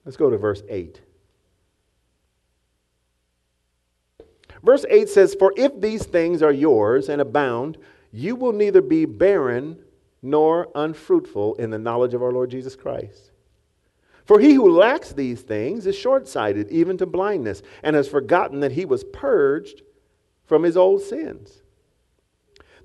[0.04, 1.02] Let's go to verse 8.
[4.62, 7.78] Verse 8 says, For if these things are yours and abound,
[8.12, 9.78] you will neither be barren
[10.22, 13.32] nor unfruitful in the knowledge of our Lord Jesus Christ.
[14.24, 18.60] For he who lacks these things is short sighted, even to blindness, and has forgotten
[18.60, 19.82] that he was purged
[20.44, 21.62] from his old sins.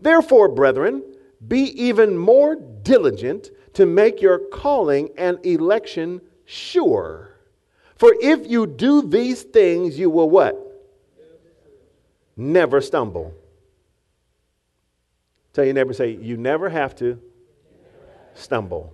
[0.01, 1.03] Therefore, brethren,
[1.47, 7.35] be even more diligent to make your calling and election sure.
[7.95, 10.66] For if you do these things, you will what?
[12.37, 13.33] Never stumble.
[15.53, 17.19] Tell your neighbor, say, you never have to
[18.35, 18.93] stumble.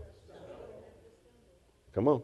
[1.93, 2.23] Come on.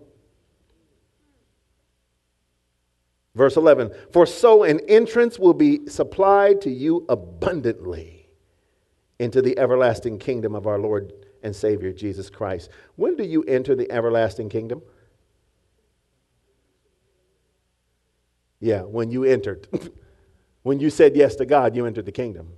[3.35, 8.27] Verse 11 For so an entrance will be supplied to you abundantly
[9.19, 11.11] into the everlasting kingdom of our Lord
[11.43, 12.69] and Savior Jesus Christ.
[12.95, 14.81] When do you enter the everlasting kingdom?
[18.61, 19.67] Yeah, when you entered.
[20.63, 22.53] when you said yes to God, you entered the kingdom.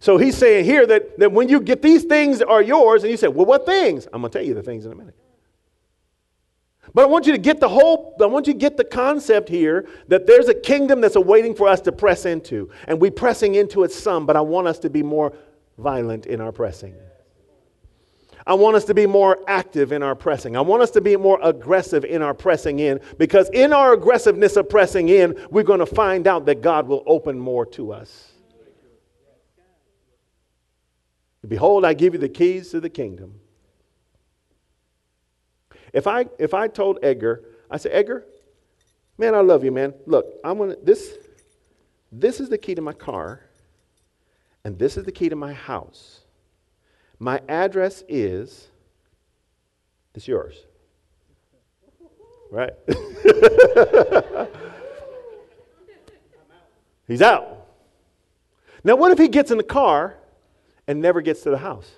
[0.00, 3.16] So he's saying here that, that when you get these things are yours, and you
[3.16, 4.06] say, Well, what things?
[4.12, 5.14] I'm going to tell you the things in a minute.
[6.94, 9.48] But I want you to get the whole, I want you to get the concept
[9.48, 12.70] here that there's a kingdom that's awaiting for us to press into.
[12.88, 15.32] And we're pressing into it some, but I want us to be more
[15.78, 16.94] violent in our pressing.
[18.46, 20.56] I want us to be more active in our pressing.
[20.56, 24.56] I want us to be more aggressive in our pressing in because in our aggressiveness
[24.56, 28.32] of pressing in, we're going to find out that God will open more to us.
[31.46, 33.40] Behold, I give you the keys to the kingdom.
[35.92, 38.24] If I if I told Edgar, I said, Edgar,
[39.18, 39.92] man, I love you, man.
[40.06, 41.14] Look, I'm gonna this
[42.10, 43.40] this is the key to my car,
[44.64, 46.21] and this is the key to my house.
[47.22, 48.66] My address is
[50.12, 50.56] it's yours.
[52.50, 52.72] Right?
[57.06, 57.68] He's out.
[58.82, 60.16] Now, what if he gets in the car
[60.88, 61.88] and never gets to the house?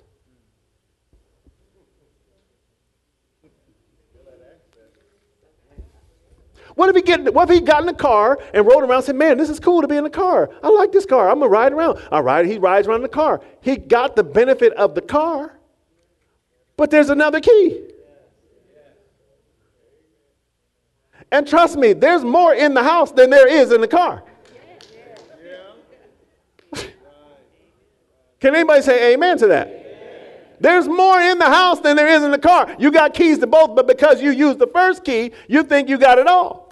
[6.75, 9.03] What if he get what if he got in the car and rode around and
[9.05, 10.49] said, Man, this is cool to be in the car.
[10.61, 11.29] I like this car.
[11.29, 11.99] I'm gonna ride around.
[12.11, 13.41] I ride, he rides around in the car.
[13.61, 15.57] He got the benefit of the car,
[16.75, 17.81] but there's another key.
[21.31, 24.23] And trust me, there's more in the house than there is in the car.
[28.39, 30.59] Can anybody say amen to that?
[30.59, 32.75] There's more in the house than there is in the car.
[32.79, 35.97] You got keys to both, but because you used the first key, you think you
[35.97, 36.64] got it all.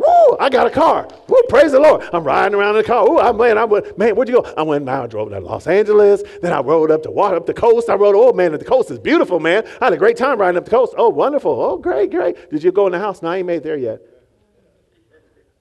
[0.00, 1.06] Woo, I got a car.
[1.28, 2.02] Woo, praise the Lord.
[2.14, 3.06] I'm riding around in the car.
[3.06, 4.54] Woo, I'm man, I went, man, where'd you go?
[4.56, 6.22] I went, now I drove to Los Angeles.
[6.40, 7.90] Then I rode up to water up the coast.
[7.90, 9.62] I rode, oh man, the coast is beautiful, man.
[9.78, 10.94] I had a great time riding up the coast.
[10.96, 11.50] Oh, wonderful.
[11.50, 12.50] Oh, great, great.
[12.50, 13.20] Did you go in the house?
[13.20, 14.00] No, I ain't made there yet.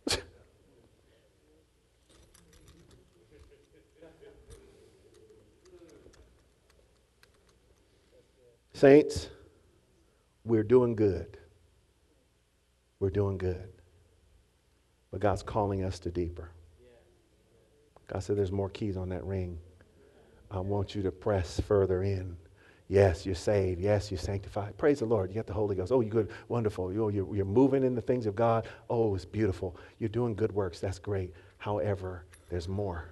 [8.73, 9.27] Saints,
[10.45, 11.37] we're doing good.
[13.01, 13.68] We're doing good.
[15.11, 16.51] But God's calling us to deeper.
[18.07, 19.57] God said, There's more keys on that ring.
[20.51, 22.35] I want you to press further in.
[22.87, 23.79] Yes, you're saved.
[23.79, 24.75] Yes, you're sanctified.
[24.77, 25.29] Praise the Lord.
[25.29, 25.91] You got the Holy Ghost.
[25.91, 26.31] Oh, you're good.
[26.47, 26.91] Wonderful.
[26.91, 28.67] You're, you're, you're moving in the things of God.
[28.89, 29.77] Oh, it's beautiful.
[29.99, 30.79] You're doing good works.
[30.79, 31.33] That's great.
[31.59, 33.05] However, there's more.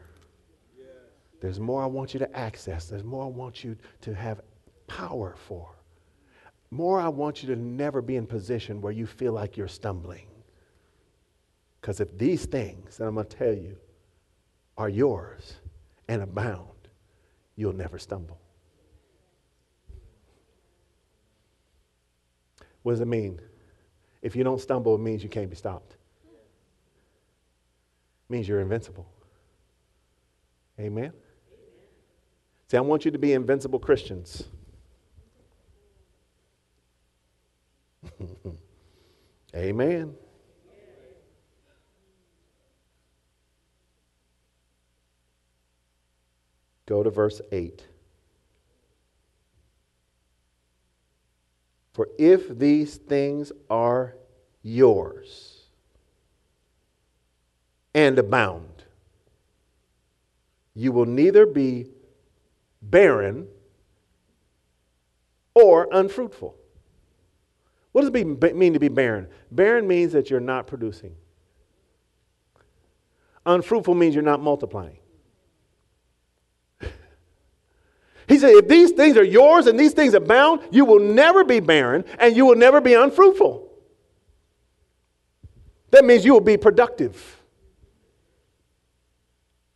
[1.40, 2.88] There's more I want you to access.
[2.88, 4.42] There's more I want you to have
[4.88, 5.70] power for.
[6.72, 10.26] More I want you to never be in position where you feel like you're stumbling.
[11.82, 13.78] Because if these things that I'm going to tell you
[14.78, 15.56] are yours
[16.08, 16.90] and abound,
[17.56, 18.40] you'll never stumble.
[22.84, 23.40] What does it mean?
[24.22, 25.98] If you don't stumble, it means you can't be stopped.
[28.30, 29.08] It means you're invincible.
[30.80, 31.12] Amen?
[32.70, 34.44] See, I want you to be invincible Christians.
[39.56, 40.14] Amen.
[46.88, 47.86] Go to verse 8.
[51.94, 54.16] For if these things are
[54.64, 55.66] yours
[57.94, 58.84] and abound,
[60.74, 61.88] you will neither be
[62.82, 63.48] barren
[65.56, 66.56] or unfruitful.
[67.92, 69.28] What does it mean to be barren?
[69.52, 71.16] Barren means that you're not producing.
[73.46, 75.00] Unfruitful means you're not multiplying.
[78.28, 81.60] He said, if these things are yours and these things abound, you will never be
[81.60, 83.72] barren and you will never be unfruitful.
[85.92, 87.42] That means you will be productive.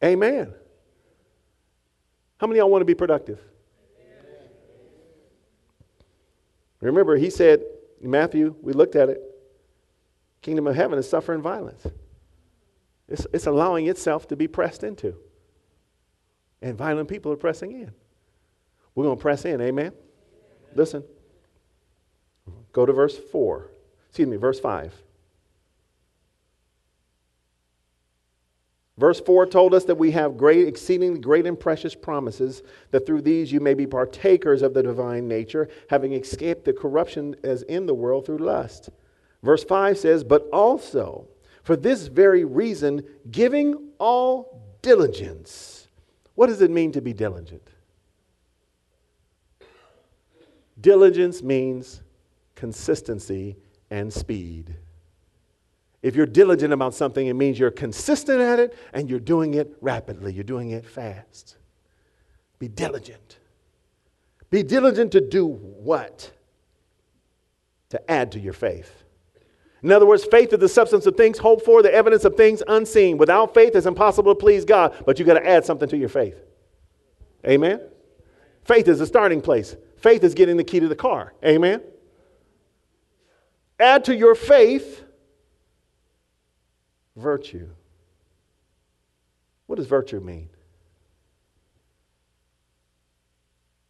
[0.03, 0.53] Amen.
[2.37, 3.39] How many of y'all want to be productive?
[6.81, 7.61] Remember, he said,
[8.01, 9.21] Matthew, we looked at it.
[10.41, 11.85] Kingdom of heaven is suffering violence.
[13.07, 15.15] It's, it's allowing itself to be pressed into.
[16.61, 17.91] And violent people are pressing in.
[18.95, 19.93] We're going to press in, amen?
[20.75, 21.03] Listen.
[22.73, 23.71] Go to verse 4.
[24.09, 24.93] Excuse me, verse 5.
[28.97, 32.61] Verse 4 told us that we have great, exceedingly great and precious promises,
[32.91, 37.35] that through these you may be partakers of the divine nature, having escaped the corruption
[37.43, 38.89] as in the world through lust.
[39.41, 41.27] Verse 5 says, But also,
[41.63, 45.87] for this very reason, giving all diligence.
[46.35, 47.70] What does it mean to be diligent?
[50.81, 52.01] Diligence means
[52.55, 53.57] consistency
[53.89, 54.75] and speed.
[56.01, 59.77] If you're diligent about something, it means you're consistent at it and you're doing it
[59.81, 61.57] rapidly, you're doing it fast.
[62.57, 63.37] Be diligent.
[64.49, 66.31] Be diligent to do what?
[67.89, 69.03] To add to your faith.
[69.83, 72.61] In other words, faith is the substance of things hoped for, the evidence of things
[72.67, 73.17] unseen.
[73.17, 76.09] Without faith, it's impossible to please God, but you got to add something to your
[76.09, 76.39] faith.
[77.47, 77.81] Amen?
[78.63, 79.75] Faith is the starting place.
[80.01, 81.33] Faith is getting the key to the car.
[81.45, 81.81] Amen?
[83.79, 85.03] Add to your faith
[87.15, 87.69] virtue.
[89.67, 90.49] What does virtue mean?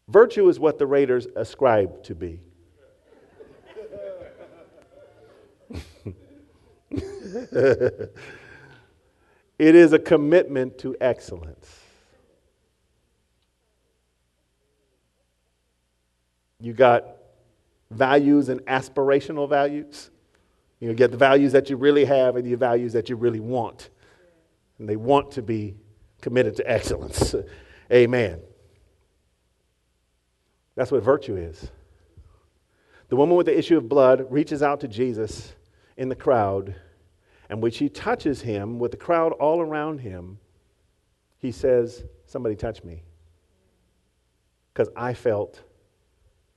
[0.10, 2.42] Virtue is what the Raiders ascribe to be.
[6.92, 8.12] it
[9.58, 11.81] is a commitment to excellence.
[16.62, 17.06] You got
[17.90, 20.12] values and aspirational values.
[20.80, 23.90] You get the values that you really have and the values that you really want.
[24.78, 25.76] And they want to be
[26.22, 27.36] committed to excellence.
[27.92, 28.40] Amen.
[30.76, 31.70] That's what virtue is.
[33.10, 35.54] The woman with the issue of blood reaches out to Jesus
[35.98, 36.74] in the crowd,
[37.50, 40.40] and when she touches him with the crowd all around him,
[41.38, 43.04] he says, Somebody touch me.
[44.74, 45.62] Because I felt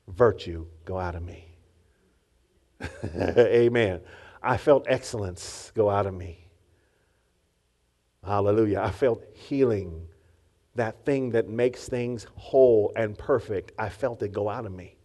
[0.08, 1.48] virtue go out of me.
[3.14, 4.00] Amen.
[4.42, 6.46] I felt excellence go out of me.
[8.24, 8.80] Hallelujah.
[8.80, 10.06] I felt healing,
[10.74, 13.72] that thing that makes things whole and perfect.
[13.78, 14.96] I felt it go out of me.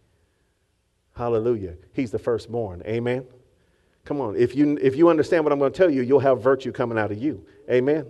[1.14, 1.74] Hallelujah.
[1.92, 2.82] He's the firstborn.
[2.86, 3.26] Amen.
[4.04, 4.36] Come on.
[4.36, 6.98] If you, if you understand what I'm going to tell you, you'll have virtue coming
[6.98, 7.44] out of you.
[7.70, 8.06] Amen.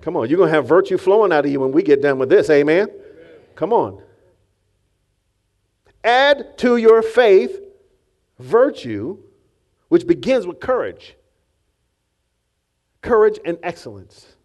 [0.00, 0.28] Come on.
[0.28, 2.48] You're going to have virtue flowing out of you when we get done with this.
[2.48, 2.88] Amen.
[2.88, 3.00] Amen.
[3.54, 4.02] Come on.
[6.06, 7.60] Add to your faith
[8.38, 9.18] virtue,
[9.88, 11.16] which begins with courage.
[13.02, 14.36] Courage and excellence.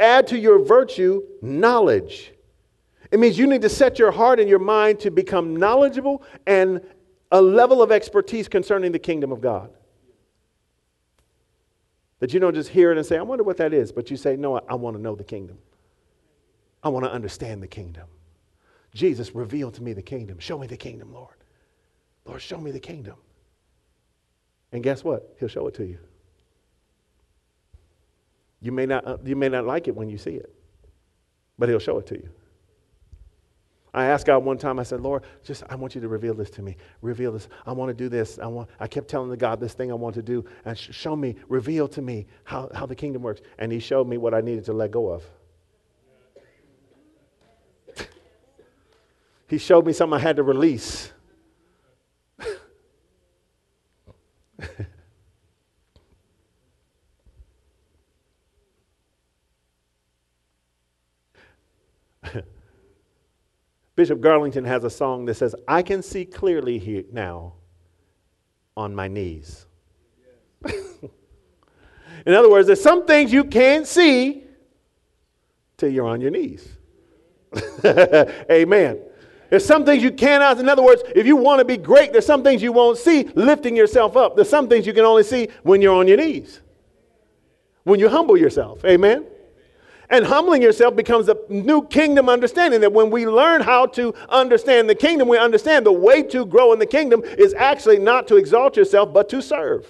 [0.00, 2.32] Add to your virtue knowledge.
[3.12, 6.80] It means you need to set your heart and your mind to become knowledgeable and
[7.30, 9.70] a level of expertise concerning the kingdom of God.
[12.18, 14.16] That you don't just hear it and say, I wonder what that is, but you
[14.16, 15.58] say, No, I, I want to know the kingdom.
[16.82, 18.08] I want to understand the kingdom.
[18.94, 20.38] Jesus, reveal to me the kingdom.
[20.38, 21.36] Show me the kingdom, Lord.
[22.24, 23.16] Lord, show me the kingdom.
[24.72, 25.34] And guess what?
[25.38, 25.98] He'll show it to you.
[28.60, 30.52] You may not, uh, you may not like it when you see it,
[31.58, 32.28] but he'll show it to you.
[33.94, 36.50] I asked God one time, I said, Lord, just I want you to reveal this
[36.50, 36.76] to me.
[37.00, 37.48] Reveal this.
[37.66, 38.38] I want to do this.
[38.38, 40.44] I want I kept telling the God this thing I want to do.
[40.66, 43.40] And sh- show me, reveal to me how, how the kingdom works.
[43.58, 45.24] And he showed me what I needed to let go of.
[49.48, 51.10] He showed me something I had to release.
[63.96, 67.54] Bishop Garlington has a song that says, I can see clearly here now
[68.76, 69.66] on my knees.
[70.64, 74.44] In other words, there's some things you can't see
[75.78, 76.68] till you're on your knees.
[78.50, 79.00] Amen.
[79.50, 82.26] There's some things you cannot, in other words, if you want to be great, there's
[82.26, 84.36] some things you won't see lifting yourself up.
[84.36, 86.60] There's some things you can only see when you're on your knees,
[87.84, 88.84] when you humble yourself.
[88.84, 89.24] Amen.
[90.10, 94.88] And humbling yourself becomes a new kingdom understanding that when we learn how to understand
[94.88, 98.36] the kingdom, we understand the way to grow in the kingdom is actually not to
[98.36, 99.86] exalt yourself, but to serve.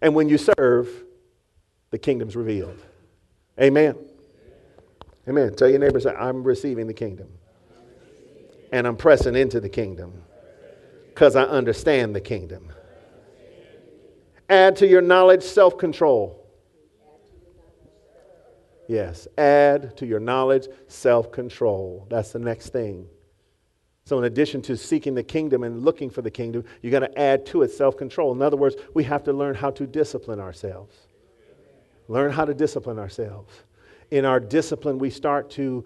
[0.00, 0.88] And when you serve,
[1.90, 2.82] the kingdom's revealed.
[3.60, 3.96] Amen.
[5.28, 5.54] Amen.
[5.54, 7.28] Tell your neighbor, say, I'm receiving the kingdom
[8.74, 10.12] and I'm pressing into the kingdom
[11.10, 12.72] because I understand the kingdom.
[14.48, 16.44] Add to your knowledge self control.
[18.88, 22.04] Yes, add to your knowledge self control.
[22.10, 23.06] That's the next thing.
[24.06, 27.16] So, in addition to seeking the kingdom and looking for the kingdom, you got to
[27.18, 28.32] add to it self control.
[28.32, 30.96] In other words, we have to learn how to discipline ourselves.
[32.08, 33.54] Learn how to discipline ourselves.
[34.10, 35.84] In our discipline, we start to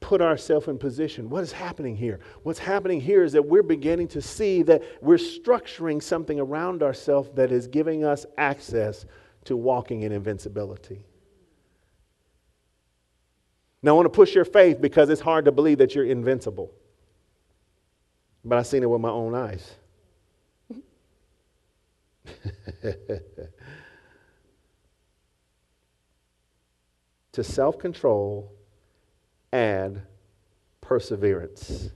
[0.00, 1.30] put ourselves in position.
[1.30, 2.20] What is happening here?
[2.42, 7.30] What's happening here is that we're beginning to see that we're structuring something around ourselves
[7.34, 9.04] that is giving us access
[9.44, 11.04] to walking in invincibility.
[13.82, 16.72] Now, I want to push your faith because it's hard to believe that you're invincible.
[18.44, 19.74] But I've seen it with my own eyes.
[27.32, 28.52] to self control,
[29.52, 30.02] add
[30.80, 31.90] perseverance.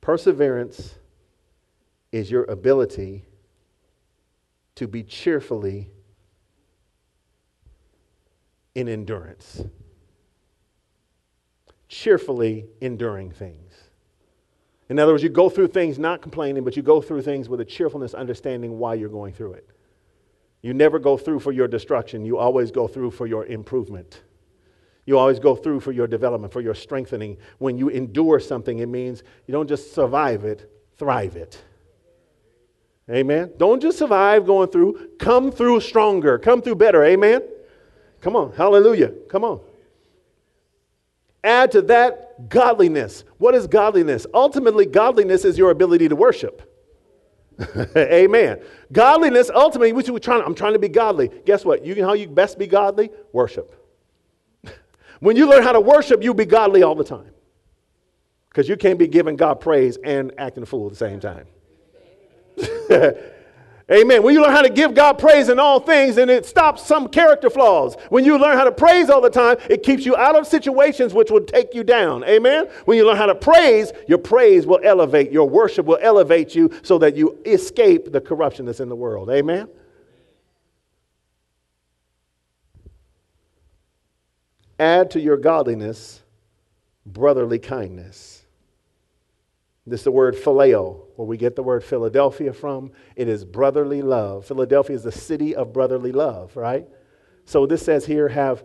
[0.00, 0.94] Perseverance
[2.12, 3.24] is your ability
[4.74, 5.90] to be cheerfully
[8.74, 9.62] in endurance,
[11.88, 13.72] cheerfully enduring things.
[14.88, 17.60] In other words, you go through things not complaining, but you go through things with
[17.60, 19.68] a cheerfulness, understanding why you're going through it.
[20.60, 24.22] You never go through for your destruction, you always go through for your improvement.
[25.06, 27.36] You always go through for your development, for your strengthening.
[27.58, 31.62] When you endure something, it means you don't just survive it, thrive it.
[33.10, 33.52] Amen.
[33.58, 37.04] Don't just survive going through, come through stronger, come through better.
[37.04, 37.42] Amen.
[38.22, 38.52] Come on.
[38.52, 39.12] Hallelujah.
[39.28, 39.60] Come on.
[41.42, 43.24] Add to that godliness.
[43.36, 44.26] What is godliness?
[44.32, 46.70] Ultimately, godliness is your ability to worship.
[47.96, 48.62] Amen.
[48.90, 51.30] Godliness, ultimately, which we trying, I'm trying to be godly.
[51.44, 51.84] Guess what?
[51.84, 53.10] You know how you best be godly?
[53.34, 53.83] Worship.
[55.24, 57.30] When you learn how to worship, you'll be godly all the time.
[58.48, 61.46] Because you can't be giving God praise and acting a fool at the same time.
[63.90, 64.22] Amen.
[64.22, 67.08] When you learn how to give God praise in all things, and it stops some
[67.08, 67.96] character flaws.
[68.10, 71.12] When you learn how to praise all the time, it keeps you out of situations
[71.14, 72.22] which would take you down.
[72.24, 72.68] Amen.
[72.84, 76.70] When you learn how to praise, your praise will elevate, your worship will elevate you
[76.82, 79.30] so that you escape the corruption that's in the world.
[79.30, 79.68] Amen.
[84.78, 86.22] Add to your godliness
[87.06, 88.44] brotherly kindness.
[89.86, 92.90] This is the word phileo, where we get the word Philadelphia from.
[93.16, 94.46] It is brotherly love.
[94.46, 96.86] Philadelphia is the city of brotherly love, right?
[97.44, 98.64] So this says here, have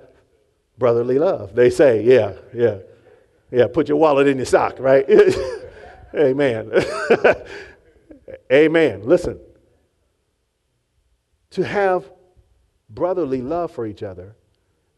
[0.78, 1.54] brotherly love.
[1.54, 2.78] They say, yeah, yeah,
[3.52, 5.06] yeah, put your wallet in your sock, right?
[6.16, 6.72] Amen.
[8.52, 9.02] Amen.
[9.04, 9.40] Listen,
[11.52, 12.10] to have
[12.90, 14.36] brotherly love for each other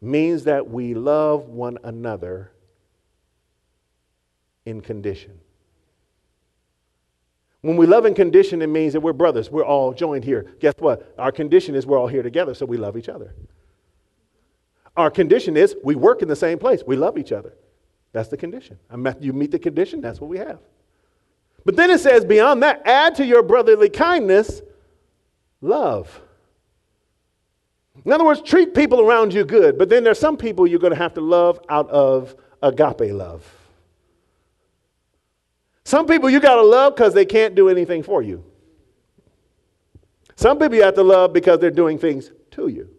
[0.02, 2.52] means that we love one another
[4.66, 5.40] in condition.
[7.62, 9.52] When we love in condition, it means that we're brothers.
[9.52, 10.52] We're all joined here.
[10.60, 11.14] Guess what?
[11.20, 13.36] Our condition is we're all here together, so we love each other.
[14.98, 16.84] Our condition is we work in the same place.
[16.86, 17.54] We love each other.
[18.14, 18.80] That's the condition.
[19.20, 20.60] You meet the condition, that's what we have.
[21.64, 24.64] But then it says, beyond that, add to your brotherly kindness
[25.62, 26.22] love.
[28.04, 30.94] In other words, treat people around you good, but then there's some people you're going
[30.94, 33.46] to have to love out of agape love.
[35.84, 38.44] Some people you got to love because they can't do anything for you.
[40.36, 42.90] Some people you have to love because they're doing things to you.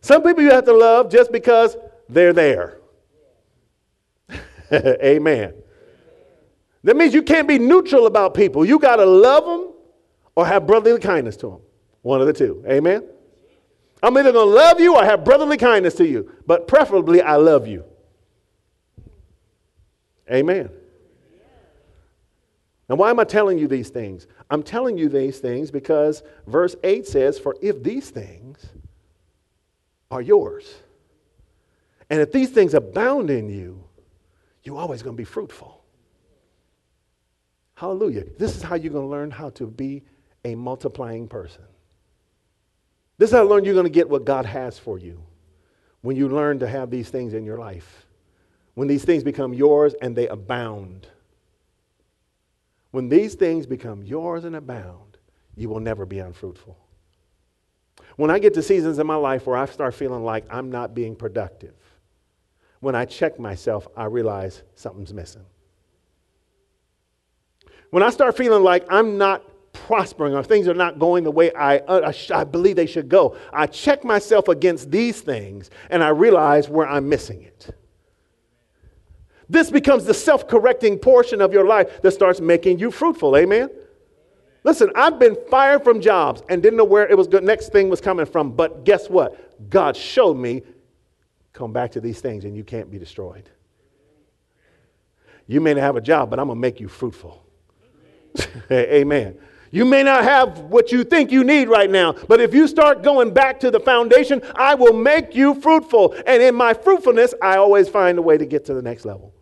[0.00, 1.76] Some people you have to love just because
[2.08, 2.78] they're there.
[4.72, 5.54] Amen.
[6.84, 8.64] That means you can't be neutral about people.
[8.64, 9.72] You got to love them
[10.36, 11.60] or have brotherly kindness to them.
[12.02, 12.62] One of the two.
[12.68, 13.02] Amen.
[14.04, 17.36] I'm either going to love you or have brotherly kindness to you, but preferably I
[17.36, 17.84] love you.
[20.30, 20.70] Amen.
[22.88, 24.26] Now, why am I telling you these things?
[24.50, 28.66] I'm telling you these things because verse 8 says, For if these things
[30.10, 30.74] are yours,
[32.10, 33.84] and if these things abound in you,
[34.62, 35.82] you're always going to be fruitful.
[37.74, 38.24] Hallelujah.
[38.38, 40.02] This is how you're going to learn how to be
[40.44, 41.64] a multiplying person.
[43.18, 45.22] This is how learn you're going to get what God has for you
[46.02, 48.06] when you learn to have these things in your life.
[48.74, 51.06] When these things become yours and they abound.
[52.90, 55.18] When these things become yours and abound,
[55.56, 56.76] you will never be unfruitful.
[58.16, 60.94] When I get to seasons in my life where I start feeling like I'm not
[60.94, 61.74] being productive,
[62.80, 65.44] when I check myself, I realize something's missing.
[67.90, 69.42] When I start feeling like I'm not
[69.74, 73.10] prospering or things are not going the way I, uh, I, I, believe they should
[73.10, 77.76] go, I check myself against these things and I realize where I'm missing it.
[79.48, 83.36] This becomes the self correcting portion of your life that starts making you fruitful.
[83.36, 83.68] Amen?
[84.62, 87.44] Listen, I've been fired from jobs and didn't know where it was good.
[87.44, 88.52] Next thing was coming from.
[88.52, 89.68] But guess what?
[89.68, 90.62] God showed me
[91.52, 93.50] come back to these things and you can't be destroyed.
[95.46, 97.44] You may not have a job, but I'm going to make you fruitful.
[98.70, 99.38] Amen.
[99.74, 103.02] You may not have what you think you need right now, but if you start
[103.02, 106.14] going back to the foundation, I will make you fruitful.
[106.28, 109.34] And in my fruitfulness, I always find a way to get to the next level.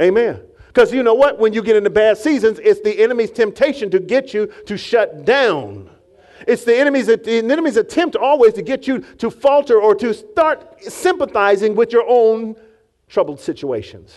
[0.00, 0.40] Amen.
[0.66, 1.38] Because you know what?
[1.38, 5.24] When you get into bad seasons, it's the enemy's temptation to get you to shut
[5.24, 5.88] down.
[6.48, 10.82] It's the enemy's, the enemy's attempt always to get you to falter or to start
[10.82, 12.56] sympathizing with your own
[13.08, 14.12] troubled situations.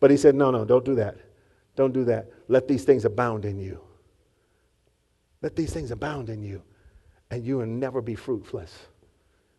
[0.00, 1.18] But he said, No, no, don't do that.
[1.76, 2.30] Don't do that.
[2.48, 3.80] Let these things abound in you.
[5.42, 6.62] Let these things abound in you,
[7.30, 8.74] and you will never be fruitless.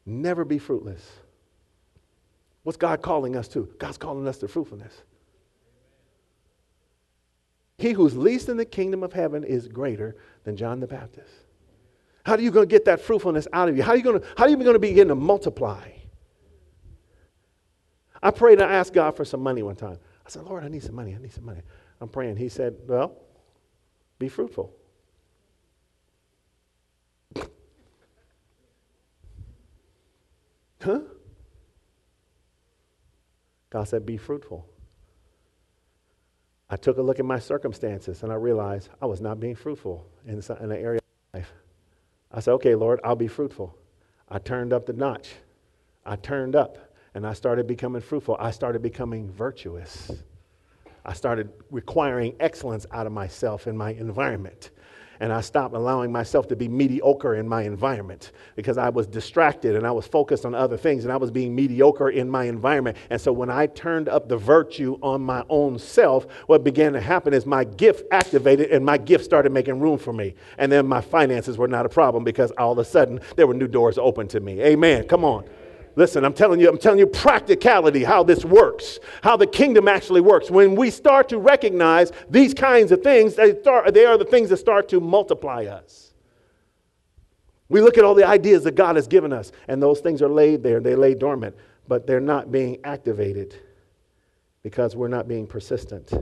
[0.06, 1.06] Never be fruitless.
[2.64, 3.70] What's God calling us to?
[3.78, 4.94] God's calling us to fruitfulness.
[7.78, 11.32] He who's least in the kingdom of heaven is greater than John the Baptist.
[12.26, 13.84] How are you going to get that fruitfulness out of you?
[13.84, 15.88] How are you going to, how are you going to begin to multiply?
[18.22, 20.00] I prayed and I asked God for some money one time.
[20.26, 21.16] I said, Lord, I need some money.
[21.16, 21.62] I need some money.
[22.00, 22.38] I'm praying.
[22.38, 23.16] He said, Well,
[24.20, 24.72] be fruitful.
[30.82, 31.00] huh?
[33.70, 34.68] God said, Be fruitful.
[36.70, 40.06] I took a look at my circumstances and I realized I was not being fruitful
[40.26, 41.54] in, in an area of life.
[42.32, 43.76] I said, Okay, Lord, I'll be fruitful.
[44.30, 45.30] I turned up the notch.
[46.06, 46.78] I turned up
[47.14, 48.38] and I started becoming fruitful.
[48.40, 50.12] I started becoming virtuous.
[51.08, 54.72] I started requiring excellence out of myself and my environment
[55.20, 59.76] and I stopped allowing myself to be mediocre in my environment because I was distracted
[59.76, 62.98] and I was focused on other things and I was being mediocre in my environment.
[63.10, 67.02] And so when I turned up the virtue on my own self, what began to
[67.02, 70.36] happen is my gift activated and my gift started making room for me.
[70.58, 73.54] And then my finances were not a problem because all of a sudden there were
[73.54, 74.62] new doors open to me.
[74.62, 75.08] Amen.
[75.08, 75.46] Come on.
[75.98, 80.22] Listen, I'm telling you, I'm telling you practicality, how this works, how the kingdom actually
[80.22, 80.52] works.
[80.52, 84.50] When we start to recognize these kinds of things, they, start, they are the things
[84.50, 86.14] that start to multiply us.
[87.68, 90.30] We look at all the ideas that God has given us, and those things are
[90.30, 91.56] laid there, they lay dormant,
[91.88, 93.56] but they're not being activated
[94.62, 96.14] because we're not being persistent.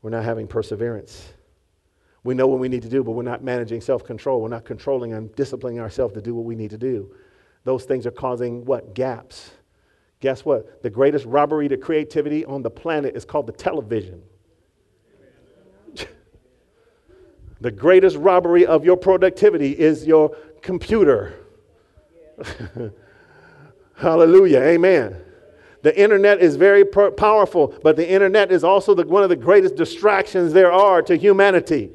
[0.00, 1.32] We're not having perseverance.
[2.22, 4.40] We know what we need to do, but we're not managing self control.
[4.40, 7.12] We're not controlling and disciplining ourselves to do what we need to do
[7.66, 8.94] those things are causing what?
[8.94, 9.50] Gaps.
[10.20, 10.84] Guess what?
[10.84, 14.22] The greatest robbery to creativity on the planet is called the television.
[17.60, 21.34] the greatest robbery of your productivity is your computer.
[23.96, 24.60] Hallelujah.
[24.60, 25.16] Amen.
[25.82, 29.74] The internet is very powerful, but the internet is also the, one of the greatest
[29.74, 31.90] distractions there are to humanity.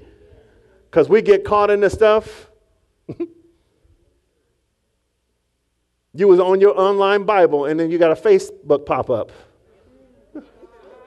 [0.90, 2.51] Because we get caught in this stuff.
[6.14, 9.32] You was on your online Bible and then you got a Facebook pop up.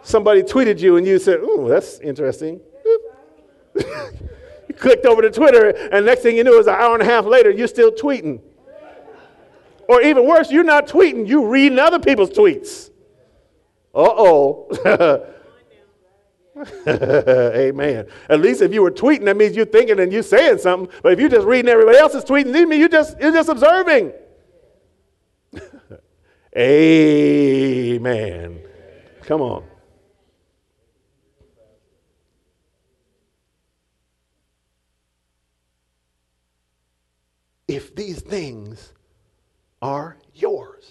[0.03, 2.61] Somebody tweeted you and you said, "Ooh, that's interesting."
[3.75, 7.07] you clicked over to Twitter and next thing you knew, was an hour and a
[7.07, 8.41] half later, you're still tweeting.
[9.89, 12.91] Or even worse, you're not tweeting, you reading other people's tweets.
[13.95, 15.31] Uh-oh.
[16.87, 18.07] Amen.
[18.29, 20.91] At least if you were tweeting, that means you're thinking and you're saying something.
[21.03, 24.13] But if you're just reading everybody else's tweeting, that means you just you're just observing.
[26.57, 28.61] Amen.
[29.23, 29.65] Come on.
[37.67, 38.93] If these things
[39.83, 40.91] are yours,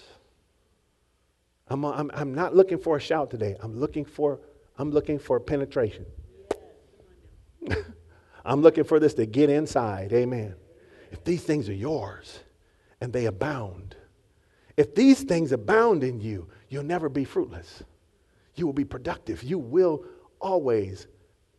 [1.68, 3.55] I'm, I'm, I'm not looking for a shout today.
[3.61, 4.41] I'm looking for,
[4.78, 6.05] I'm looking for penetration.
[8.45, 10.11] I'm looking for this to get inside.
[10.11, 10.55] Amen.
[11.11, 12.39] If these things are yours
[12.99, 13.92] and they abound,
[14.76, 17.84] if these things abound in you, you'll never be fruitless.
[18.55, 19.43] You will be productive.
[19.43, 20.05] You will
[20.39, 21.07] always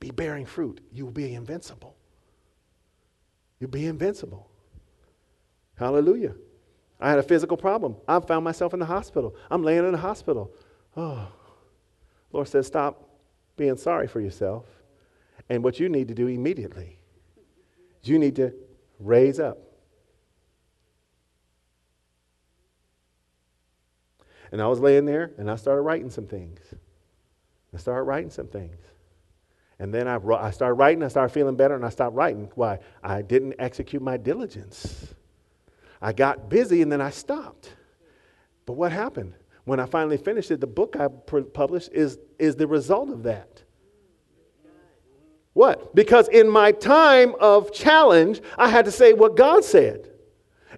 [0.00, 0.80] be bearing fruit.
[0.92, 1.96] You will be invincible.
[3.58, 4.50] You'll be invincible.
[5.76, 6.34] Hallelujah.
[7.00, 7.96] I had a physical problem.
[8.06, 9.34] I found myself in the hospital.
[9.50, 10.52] I'm laying in the hospital.
[10.96, 11.28] Oh,
[12.32, 13.08] Lord says, stop
[13.56, 14.66] being sorry for yourself.
[15.48, 16.98] And what you need to do immediately,
[18.02, 18.52] you need to
[18.98, 19.58] raise up.
[24.54, 26.60] And I was laying there and I started writing some things.
[27.74, 28.76] I started writing some things.
[29.80, 32.48] And then I, I started writing, I started feeling better, and I stopped writing.
[32.54, 32.78] Why?
[33.02, 35.12] I didn't execute my diligence.
[36.00, 37.68] I got busy and then I stopped.
[38.64, 39.34] But what happened?
[39.64, 43.60] When I finally finished it, the book I published is, is the result of that.
[45.52, 45.96] What?
[45.96, 50.13] Because in my time of challenge, I had to say what God said.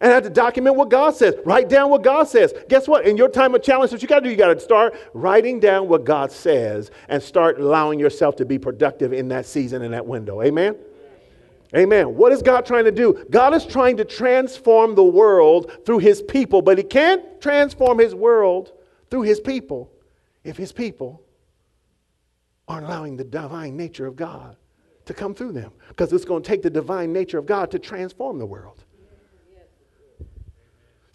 [0.00, 1.34] And I have to document what God says.
[1.44, 2.52] Write down what God says.
[2.68, 3.06] Guess what?
[3.06, 5.60] In your time of challenge, what you got to do, you got to start writing
[5.60, 9.92] down what God says and start allowing yourself to be productive in that season, in
[9.92, 10.42] that window.
[10.42, 10.76] Amen?
[11.74, 12.14] Amen.
[12.14, 13.24] What is God trying to do?
[13.30, 18.14] God is trying to transform the world through his people, but he can't transform his
[18.14, 18.72] world
[19.10, 19.90] through his people
[20.44, 21.22] if his people
[22.68, 24.56] aren't allowing the divine nature of God
[25.06, 25.72] to come through them.
[25.88, 28.84] Because it's going to take the divine nature of God to transform the world.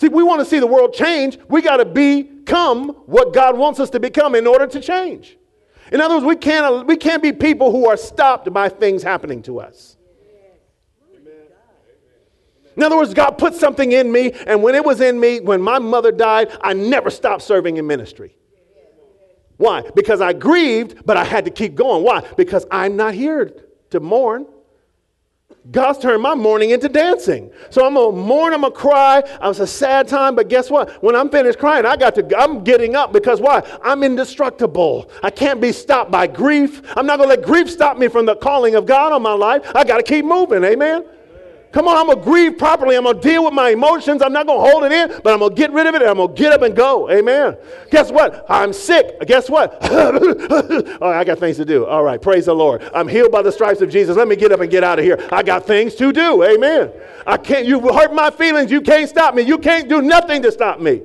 [0.02, 1.38] See, we want to see the world change.
[1.48, 5.38] We got to become what God wants us to become in order to change.
[5.92, 9.44] In other words, we can't, we can't be people who are stopped by things happening
[9.44, 9.98] to us.
[12.76, 15.62] In other words, God put something in me, and when it was in me, when
[15.62, 18.36] my mother died, I never stopped serving in ministry.
[19.58, 19.84] Why?
[19.96, 22.04] Because I grieved, but I had to keep going.
[22.04, 22.28] Why?
[22.38, 23.52] Because I'm not here
[23.92, 24.48] to mourn.
[25.70, 27.52] God's turned my mourning into dancing.
[27.70, 29.20] So I'm gonna mourn, I'm gonna cry.
[29.20, 30.90] It was a sad time, but guess what?
[31.04, 33.62] When I'm finished crying, I got to, I'm getting up because why?
[33.84, 35.12] I'm indestructible.
[35.22, 36.82] I can't be stopped by grief.
[36.98, 39.70] I'm not gonna let grief stop me from the calling of God on my life.
[39.76, 41.06] I gotta keep moving, amen?
[41.72, 42.98] Come on, I'm going to grieve properly.
[42.98, 44.22] I'm going to deal with my emotions.
[44.22, 46.02] I'm not going to hold it in, but I'm going to get rid of it
[46.02, 47.10] and I'm going to get up and go.
[47.10, 47.56] Amen.
[47.90, 48.46] Guess what?
[48.50, 49.20] I'm sick.
[49.22, 49.78] Guess what?
[49.82, 51.86] oh, I got things to do.
[51.86, 52.22] All right.
[52.22, 52.84] Praise the Lord.
[52.94, 54.18] I'm healed by the stripes of Jesus.
[54.18, 55.26] Let me get up and get out of here.
[55.32, 56.44] I got things to do.
[56.44, 56.92] Amen.
[57.26, 58.70] I can't, you hurt my feelings.
[58.70, 59.44] You can't stop me.
[59.44, 61.02] You can't do nothing to stop me.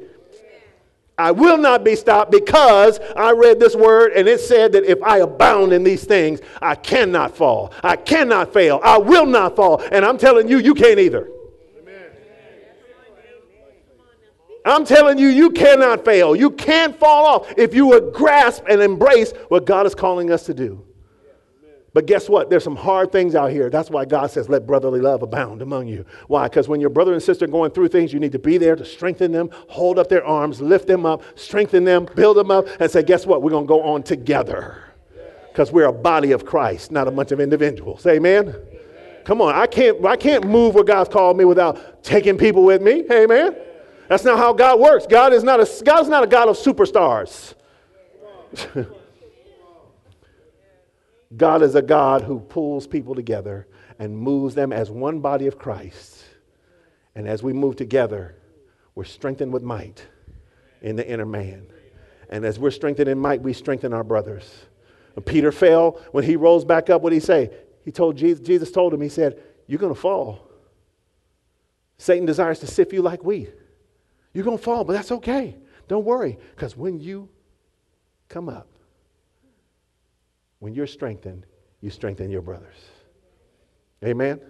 [1.19, 5.03] I will not be stopped because I read this word and it said that if
[5.03, 7.73] I abound in these things, I cannot fall.
[7.83, 8.81] I cannot fail.
[8.85, 9.83] I will not fall.
[9.93, 11.31] And I'm telling you, you can't either.
[14.67, 16.35] I'm telling you, you cannot fail.
[16.35, 20.45] You can't fall off if you would grasp and embrace what God is calling us
[20.47, 20.85] to do.
[21.97, 22.51] But guess what?
[22.51, 23.71] There's some hard things out here.
[23.71, 26.05] That's why God says, let brotherly love abound among you.
[26.27, 26.47] Why?
[26.47, 28.77] Because when your brother and sister are going through things, you need to be there
[28.77, 32.67] to strengthen them, hold up their arms, lift them up, strengthen them, build them up,
[32.81, 33.41] and say, guess what?
[33.41, 34.85] We're going to go on together.
[35.49, 38.05] Because we're a body of Christ, not a bunch of individuals.
[38.05, 38.55] Amen?
[39.25, 42.83] Come on, I can't, I can't move where God's called me without taking people with
[42.83, 43.07] me.
[43.11, 43.57] Amen?
[44.11, 45.07] That's not how God works.
[45.07, 47.55] God is not a, God's not a God of superstars.
[51.35, 53.67] God is a God who pulls people together
[53.99, 56.25] and moves them as one body of Christ.
[57.15, 58.37] And as we move together,
[58.95, 60.07] we're strengthened with might
[60.83, 61.67] in the inner man.
[62.29, 64.67] And as we're strengthened in might, we strengthen our brothers.
[65.25, 67.51] Peter fell, when he rose back up, what did he say?
[67.85, 70.51] He told Jesus, Jesus told him, he said, You're going to fall.
[71.99, 73.53] Satan desires to sift you like wheat.
[74.35, 75.57] You're going to fall, but that's okay.
[75.89, 77.29] Don't worry, because when you
[78.29, 78.69] come up,
[80.59, 81.47] when you're strengthened,
[81.81, 82.77] you strengthen your brothers.
[84.05, 84.41] Amen?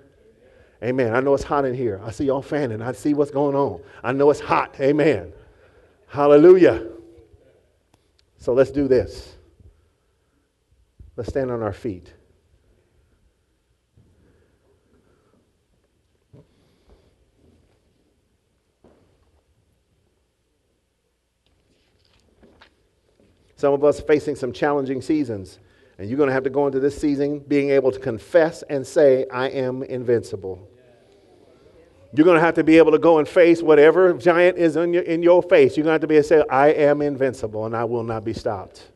[0.82, 1.14] Amen.
[1.14, 2.00] I know it's hot in here.
[2.04, 2.82] I see y'all fanning.
[2.82, 3.80] I see what's going on.
[4.02, 4.76] I know it's hot.
[4.80, 5.32] Amen.
[6.08, 6.86] Hallelujah.
[8.38, 9.34] So let's do this.
[11.16, 12.12] Let's stand on our feet.
[23.56, 25.58] Some of us facing some challenging seasons.
[25.98, 28.86] And you're going to have to go into this season being able to confess and
[28.86, 30.68] say, I am invincible.
[32.12, 34.92] You're going to have to be able to go and face whatever giant is in
[34.92, 35.76] your, in your face.
[35.76, 38.04] You're going to have to be able to say, I am invincible and I will
[38.04, 38.90] not be stopped.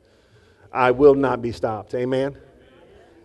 [0.72, 1.94] I will not be stopped.
[1.94, 2.36] Amen?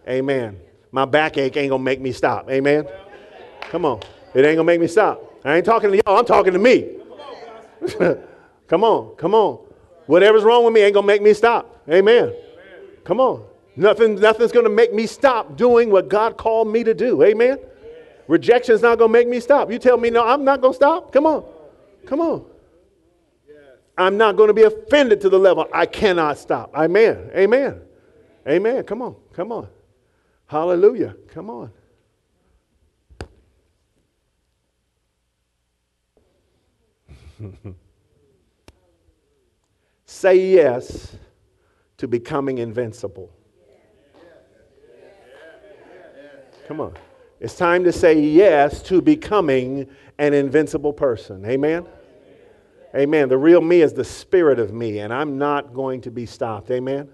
[0.08, 0.60] Amen.
[0.92, 2.50] My backache ain't going to make me stop.
[2.50, 2.88] Amen?
[3.62, 4.00] Come on.
[4.34, 5.22] It ain't going to make me stop.
[5.44, 6.98] I ain't talking to y'all, I'm talking to me.
[8.68, 9.60] come on, come on.
[10.08, 11.84] Whatever's wrong with me ain't going to make me stop.
[11.90, 12.34] Amen.
[13.04, 13.46] Come on.
[13.76, 17.24] Nothing, nothing's going to make me stop doing what God called me to do.
[17.24, 17.60] Amen?
[18.28, 19.72] Rejection is not going to make me stop.
[19.72, 21.12] You tell me, no, I'm not going to stop.
[21.12, 21.46] Come on.
[22.06, 22.46] Come on.
[23.98, 26.76] I'm not going to be offended to the level I cannot stop.
[26.76, 27.30] Amen.
[27.34, 27.82] Amen.
[28.48, 28.84] Amen.
[28.84, 29.16] Come on.
[29.34, 29.68] Come on.
[30.48, 31.16] Hallelujah.
[31.28, 31.72] Come on.
[40.06, 41.18] Say yes
[41.98, 43.35] to becoming invincible.
[46.68, 46.94] Come on.
[47.40, 49.88] It's time to say yes to becoming
[50.18, 51.46] an invincible person.
[51.46, 51.86] Amen?
[52.96, 53.30] Amen.
[53.30, 56.72] The real me is the spirit of me, and I'm not going to be stopped.
[56.72, 57.10] Amen?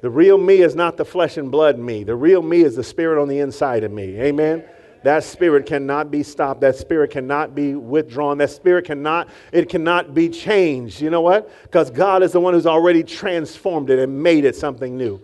[0.00, 2.02] The real me is not the flesh and blood me.
[2.02, 4.20] The real me is the spirit on the inside of me.
[4.20, 4.64] Amen?
[5.04, 6.60] That spirit cannot be stopped.
[6.62, 8.38] That spirit cannot be withdrawn.
[8.38, 11.00] That spirit cannot, it cannot be changed.
[11.00, 11.50] You know what?
[11.62, 15.20] Because God is the one who's already transformed it and made it something new.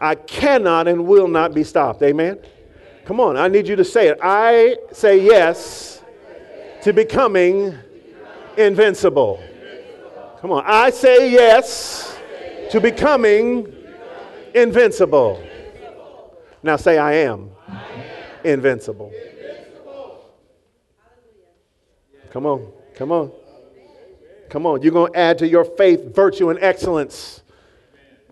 [0.00, 2.02] I cannot and will not be stopped.
[2.02, 2.40] Amen?
[3.04, 4.18] Come on, I need you to say it.
[4.22, 6.02] I say yes
[6.82, 7.78] to becoming
[8.56, 9.42] invincible.
[10.40, 10.64] Come on.
[10.66, 12.18] I say yes
[12.70, 13.74] to becoming
[14.54, 15.42] invincible.
[16.62, 17.50] Now say, I am
[18.42, 19.12] invincible.
[22.30, 22.72] Come on.
[22.94, 23.32] Come on.
[24.50, 24.82] Come on.
[24.82, 27.42] You're going to add to your faith virtue and excellence.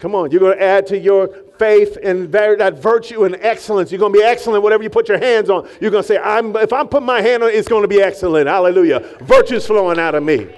[0.03, 0.33] Come on.
[0.33, 1.29] You're going to add to your
[1.61, 3.93] faith and that virtue and excellence.
[3.93, 5.69] You're going to be excellent whatever you put your hands on.
[5.81, 7.89] You're going to say, I'm, if I'm putting my hand on it, it's going to
[7.89, 8.49] be excellent.
[8.49, 8.99] Hallelujah.
[9.21, 10.53] Virtue's flowing out of me.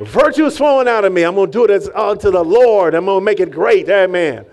[0.00, 1.22] Virtue is flowing out of me.
[1.22, 2.94] I'm going to do it as, unto the Lord.
[2.94, 3.88] I'm going to make it great.
[3.88, 4.44] Amen.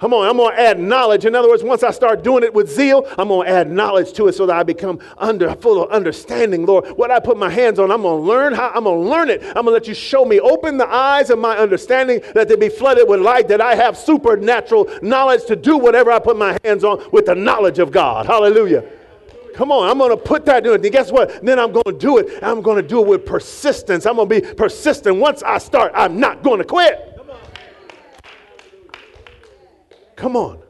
[0.00, 1.26] Come on, I'm going to add knowledge.
[1.26, 4.14] In other words, once I start doing it with zeal, I'm going to add knowledge
[4.14, 6.88] to it so that I become under full of understanding, Lord.
[6.96, 9.28] What I put my hands on, I'm going to learn how I'm going to learn
[9.28, 9.42] it.
[9.42, 10.40] I'm going to let you show me.
[10.40, 13.94] Open the eyes of my understanding that they be flooded with light, that I have
[13.94, 18.24] supernatural knowledge to do whatever I put my hands on with the knowledge of God.
[18.24, 18.82] Hallelujah.
[19.54, 20.72] Come on, I'm going to put that in.
[20.72, 21.44] And guess what?
[21.44, 22.42] Then I'm going to do it.
[22.42, 24.06] I'm going to do it with persistence.
[24.06, 25.16] I'm going to be persistent.
[25.16, 27.09] Once I start, I'm not going to quit.
[30.20, 30.60] Come on.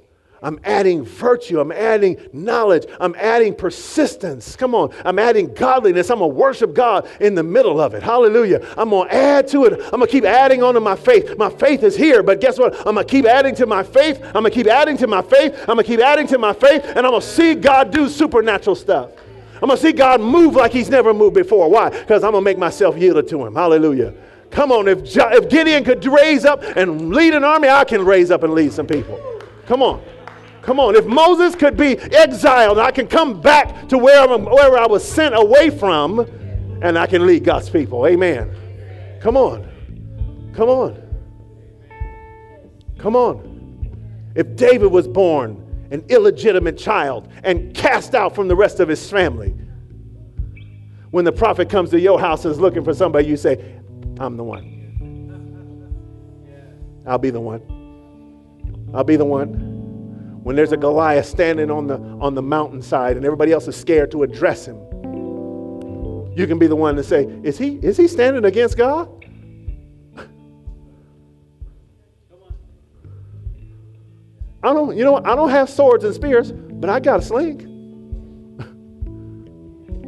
[0.43, 1.61] I'm adding virtue.
[1.61, 2.87] I'm adding knowledge.
[3.01, 4.55] I'm adding persistence.
[4.55, 4.95] Come on.
[5.05, 6.09] I'm adding godliness.
[6.09, 8.03] I'm going to worship God in the middle of it.
[8.03, 8.65] Hallelujah.
[8.79, 9.73] I'm going to add to it.
[9.73, 11.37] I'm going to keep adding on to my faith.
[11.37, 12.75] My faith is here, but guess what?
[12.87, 14.23] I'm going to keep adding to my faith.
[14.25, 15.53] I'm going to keep adding to my faith.
[15.63, 18.09] I'm going to keep adding to my faith, and I'm going to see God do
[18.09, 19.11] supernatural stuff.
[19.55, 21.69] I'm going to see God move like He's never moved before.
[21.69, 21.91] Why?
[21.91, 23.57] Because I'm going to make myself yielded to Him.
[23.57, 24.15] Hallelujah.
[24.51, 24.89] Come on.
[24.89, 28.55] If, if Gideon could raise up and lead an army, I can raise up and
[28.55, 29.21] lead some people.
[29.71, 30.03] Come on.
[30.63, 30.97] Come on.
[30.97, 35.33] If Moses could be exiled, I can come back to where, where I was sent
[35.33, 36.19] away from
[36.83, 38.05] and I can lead God's people.
[38.05, 38.51] Amen.
[39.21, 40.51] Come on.
[40.57, 41.01] Come on.
[42.99, 44.33] Come on.
[44.35, 49.09] If David was born an illegitimate child and cast out from the rest of his
[49.09, 49.55] family,
[51.13, 53.79] when the prophet comes to your house and is looking for somebody, you say,
[54.19, 54.79] I'm the one.
[57.07, 57.80] I'll be the one.
[58.95, 59.69] I'll be the one.
[60.43, 64.11] When there's a Goliath standing on the, on the mountainside and everybody else is scared
[64.13, 64.77] to address him,
[66.37, 69.09] you can be the one to say, Is he, is he standing against God?
[74.63, 77.67] I don't, you know, I don't have swords and spears, but I got a sling.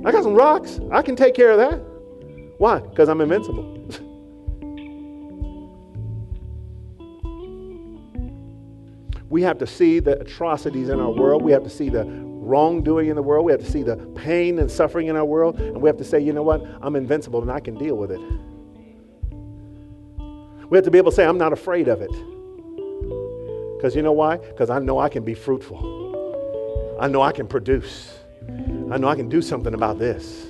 [0.06, 0.80] I got some rocks.
[0.90, 1.76] I can take care of that.
[2.58, 2.78] Why?
[2.80, 3.68] Because I'm invincible.
[9.32, 11.42] We have to see the atrocities in our world.
[11.42, 13.46] We have to see the wrongdoing in the world.
[13.46, 15.58] We have to see the pain and suffering in our world.
[15.58, 16.62] And we have to say, you know what?
[16.82, 18.20] I'm invincible and I can deal with it.
[20.68, 22.10] We have to be able to say, I'm not afraid of it.
[23.78, 24.36] Because you know why?
[24.36, 26.98] Because I know I can be fruitful.
[27.00, 28.12] I know I can produce.
[28.90, 30.48] I know I can do something about this.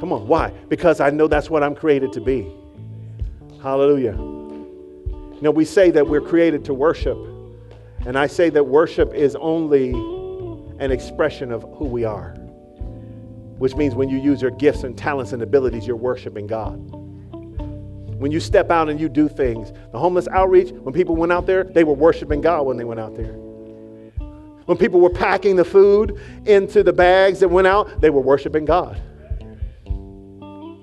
[0.00, 0.48] Come on, why?
[0.70, 2.50] Because I know that's what I'm created to be.
[3.62, 4.16] Hallelujah.
[4.16, 7.18] You know, we say that we're created to worship.
[8.06, 9.90] And I say that worship is only
[10.78, 12.34] an expression of who we are,
[13.58, 16.76] which means when you use your gifts and talents and abilities, you're worshiping God.
[18.18, 21.46] When you step out and you do things, the homeless outreach, when people went out
[21.46, 23.32] there, they were worshiping God when they went out there.
[24.66, 28.64] When people were packing the food into the bags that went out, they were worshiping
[28.64, 29.00] God.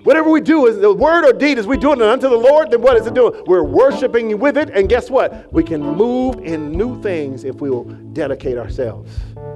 [0.06, 2.70] Whatever we do is the word or deed is we doing it unto the Lord,
[2.70, 3.42] then what is it doing?
[3.48, 5.52] We're worshiping with it, and guess what?
[5.52, 9.12] We can move in new things if we will dedicate ourselves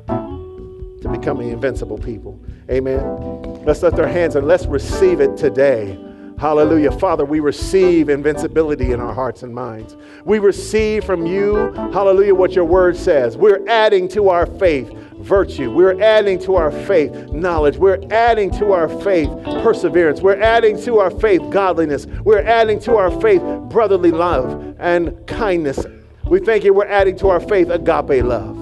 [0.08, 2.40] to becoming invincible people.
[2.72, 3.64] Amen.
[3.64, 6.00] Let's lift our hands and let's receive it today.
[6.40, 6.94] Hallelujah.
[6.94, 9.98] Father, we receive invincibility in our hearts and minds.
[10.26, 13.38] We receive from you, hallelujah, what your word says.
[13.38, 14.90] We're adding to our faith
[15.20, 15.72] virtue.
[15.72, 17.78] We're adding to our faith knowledge.
[17.78, 19.30] We're adding to our faith
[19.64, 20.22] perseverance.
[20.22, 22.06] We're adding to our faith godliness.
[22.24, 25.86] We're adding to our faith brotherly love and kindness.
[26.26, 28.58] We thank you, we're adding to our faith agape love.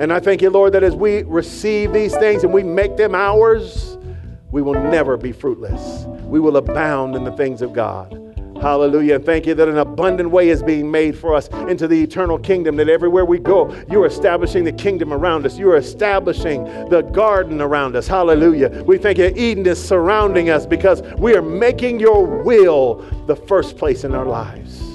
[0.00, 3.14] And I thank you, Lord, that as we receive these things and we make them
[3.14, 3.98] ours,
[4.50, 6.04] we will never be fruitless.
[6.24, 8.29] We will abound in the things of God.
[8.60, 9.16] Hallelujah.
[9.16, 12.38] And thank you that an abundant way is being made for us into the eternal
[12.38, 15.58] kingdom, that everywhere we go, you're establishing the kingdom around us.
[15.58, 18.06] You're establishing the garden around us.
[18.06, 18.82] Hallelujah.
[18.84, 22.96] We thank you Eden is surrounding us because we are making your will
[23.26, 24.89] the first place in our lives.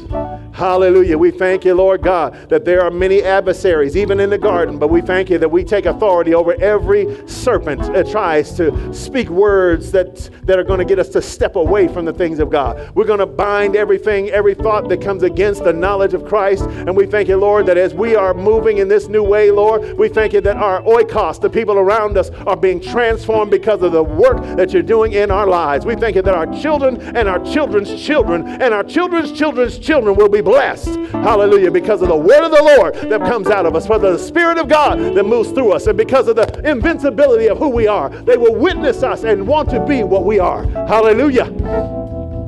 [0.55, 1.17] Hallelujah.
[1.17, 4.87] We thank you, Lord God, that there are many adversaries, even in the garden, but
[4.87, 9.91] we thank you that we take authority over every serpent that tries to speak words
[9.91, 12.95] that, that are going to get us to step away from the things of God.
[12.95, 16.63] We're going to bind everything, every thought that comes against the knowledge of Christ.
[16.63, 19.97] And we thank you, Lord, that as we are moving in this new way, Lord,
[19.97, 23.91] we thank you that our oikos, the people around us, are being transformed because of
[23.91, 25.85] the work that you're doing in our lives.
[25.85, 30.15] We thank you that our children and our children's children and our children's children's children
[30.15, 30.95] will be blessed.
[31.11, 31.71] Hallelujah.
[31.71, 34.57] Because of the word of the Lord that comes out of us, for the Spirit
[34.57, 38.09] of God that moves through us, and because of the invincibility of who we are,
[38.09, 40.63] they will witness us and want to be what we are.
[40.87, 41.51] Hallelujah.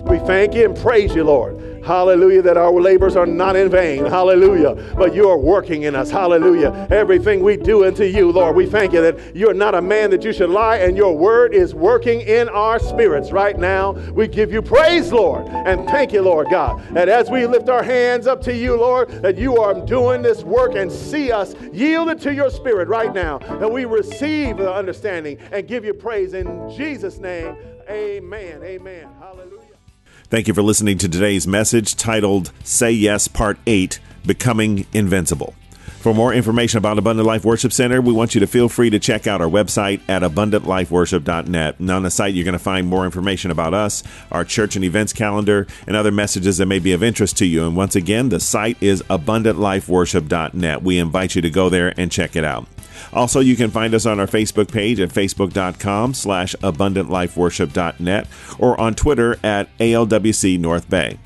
[0.08, 1.77] We thank you and praise you, Lord.
[1.88, 4.06] Hallelujah, that our labors are not in vain.
[4.06, 4.76] Hallelujah.
[4.98, 6.12] But you are working in us.
[6.12, 6.88] Hallelujah.
[6.92, 10.24] Everything we do unto you, Lord, we thank you that you're not a man that
[10.24, 13.94] you should lie, and your word is working in our spirits right now.
[14.12, 17.84] We give you praise, Lord, and thank you, Lord God, that as we lift our
[17.84, 22.20] hands up to you, Lord, that you are doing this work and see us yielded
[22.22, 26.70] to your spirit right now, that we receive the understanding and give you praise in
[26.76, 27.56] Jesus' name.
[27.90, 28.62] Amen.
[28.64, 29.08] Amen.
[29.20, 29.57] Hallelujah.
[30.30, 35.56] Thank you for listening to today's message titled Say Yes Part 8 Becoming Invincible.
[36.02, 39.00] For more information about Abundant Life Worship Center, we want you to feel free to
[39.00, 41.80] check out our website at abundantlifeworship.net.
[41.80, 44.84] And on the site, you're going to find more information about us, our church and
[44.84, 47.66] events calendar, and other messages that may be of interest to you.
[47.66, 50.84] And once again, the site is abundantlifeworship.net.
[50.84, 52.68] We invite you to go there and check it out.
[53.14, 58.28] Also, you can find us on our Facebook page at facebook.com slash abundantlifeworship.net
[58.60, 61.18] or on Twitter at ALWC North Bay.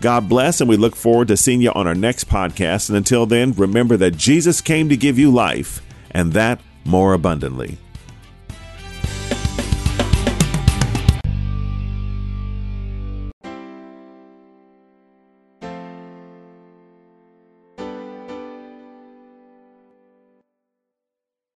[0.00, 2.88] God bless, and we look forward to seeing you on our next podcast.
[2.88, 7.78] And until then, remember that Jesus came to give you life, and that more abundantly.